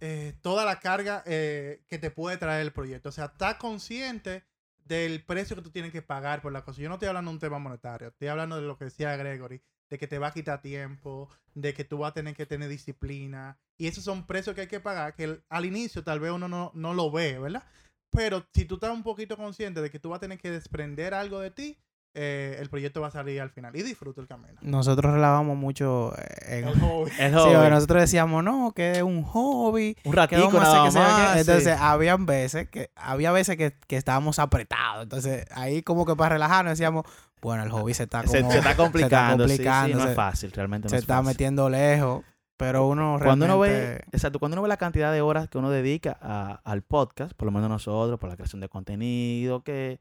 [0.00, 3.08] eh, toda la carga eh, que te puede traer el proyecto.
[3.08, 4.44] O sea, está consciente
[4.84, 6.80] del precio que tú tienes que pagar por la cosa.
[6.80, 9.62] Yo no estoy hablando de un tema monetario, estoy hablando de lo que decía Gregory,
[9.88, 12.68] de que te va a quitar tiempo, de que tú vas a tener que tener
[12.68, 13.58] disciplina.
[13.78, 16.72] Y esos son precios que hay que pagar, que al inicio tal vez uno no,
[16.74, 17.64] no lo ve, ¿verdad?
[18.10, 21.12] Pero si tú estás un poquito consciente de que tú vas a tener que desprender
[21.14, 21.78] algo de ti,
[22.18, 23.76] eh, el proyecto va a salir al final.
[23.76, 24.54] Y disfruto el camino.
[24.62, 27.12] Nosotros relábamos mucho eh, en el hobby.
[27.18, 27.50] El hobby.
[27.50, 29.98] Sí, nosotros decíamos, no, que es un hobby.
[30.02, 31.36] Un ratito nada más.
[31.36, 35.02] Entonces, habían veces que, había veces que, que, estábamos apretados.
[35.02, 37.04] Entonces, ahí como que para relajarnos decíamos,
[37.42, 39.46] bueno, el hobby se está como, se, está complicando.
[39.46, 40.04] Se está complicando.
[40.04, 42.24] no es fácil, realmente no Se está metiendo lejos.
[42.56, 45.68] Pero uno cuando uno ve exacto cuando uno ve la cantidad de horas que uno
[45.68, 50.00] dedica a, al podcast por lo menos nosotros por la creación de contenido que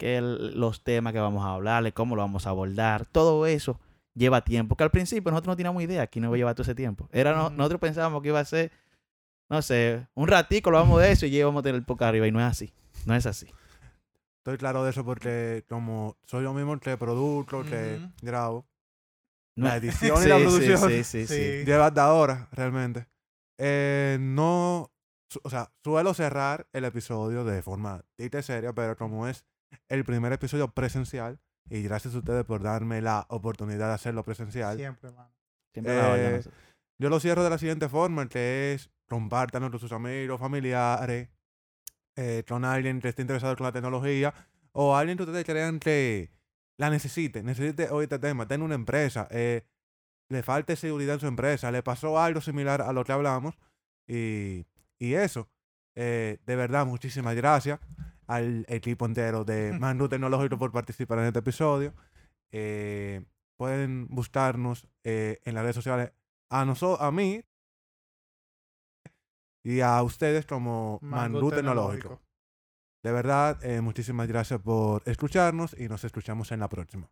[0.00, 3.78] que los temas que vamos a hablar, cómo lo vamos a abordar, todo eso
[4.14, 4.74] lleva tiempo.
[4.74, 7.06] Que al principio nosotros no teníamos idea que no iba a llevar todo ese tiempo.
[7.12, 8.72] Era Nosotros pensábamos que iba a ser,
[9.50, 12.26] no sé, un ratico lo vamos de eso y llevamos a tener el poco arriba.
[12.26, 12.72] Y no es así.
[13.04, 13.46] No es así.
[14.40, 18.66] Estoy claro de eso porque como soy yo mismo el que produzco, que grabo,
[19.54, 23.06] la edición y la producción sí, sí, sí, lleva hasta ahora, realmente.
[23.58, 24.90] Eh, no,
[25.42, 29.44] o sea, suelo cerrar el episodio de forma tita seria, pero como es
[29.88, 31.38] el primer episodio presencial.
[31.68, 34.78] Y gracias a ustedes por darme la oportunidad de hacerlo presencial.
[34.78, 35.30] Siempre, mano.
[35.74, 36.42] Eh,
[36.98, 41.28] yo lo cierro de la siguiente forma, que es compártanlo con sus amigos, familiares,
[42.16, 44.34] eh, con alguien que esté interesado con la tecnología,
[44.72, 46.30] o alguien que ustedes crean que
[46.76, 49.64] la necesite, necesite hoy este tema, tiene una empresa, eh,
[50.28, 53.54] le falta seguridad en su empresa, le pasó algo similar a lo que hablamos,
[54.06, 54.66] y,
[54.98, 55.48] y eso.
[55.94, 57.80] de verdad, muchísimas gracias
[58.30, 61.92] al equipo entero de Manu Tecnológico por participar en este episodio.
[62.52, 63.22] Eh,
[63.56, 66.12] pueden buscarnos eh, en las redes sociales
[66.48, 67.42] a, nosotros, a mí
[69.62, 72.20] y a ustedes como Manu Tecnológico.
[73.02, 77.10] De verdad, eh, muchísimas gracias por escucharnos y nos escuchamos en la próxima.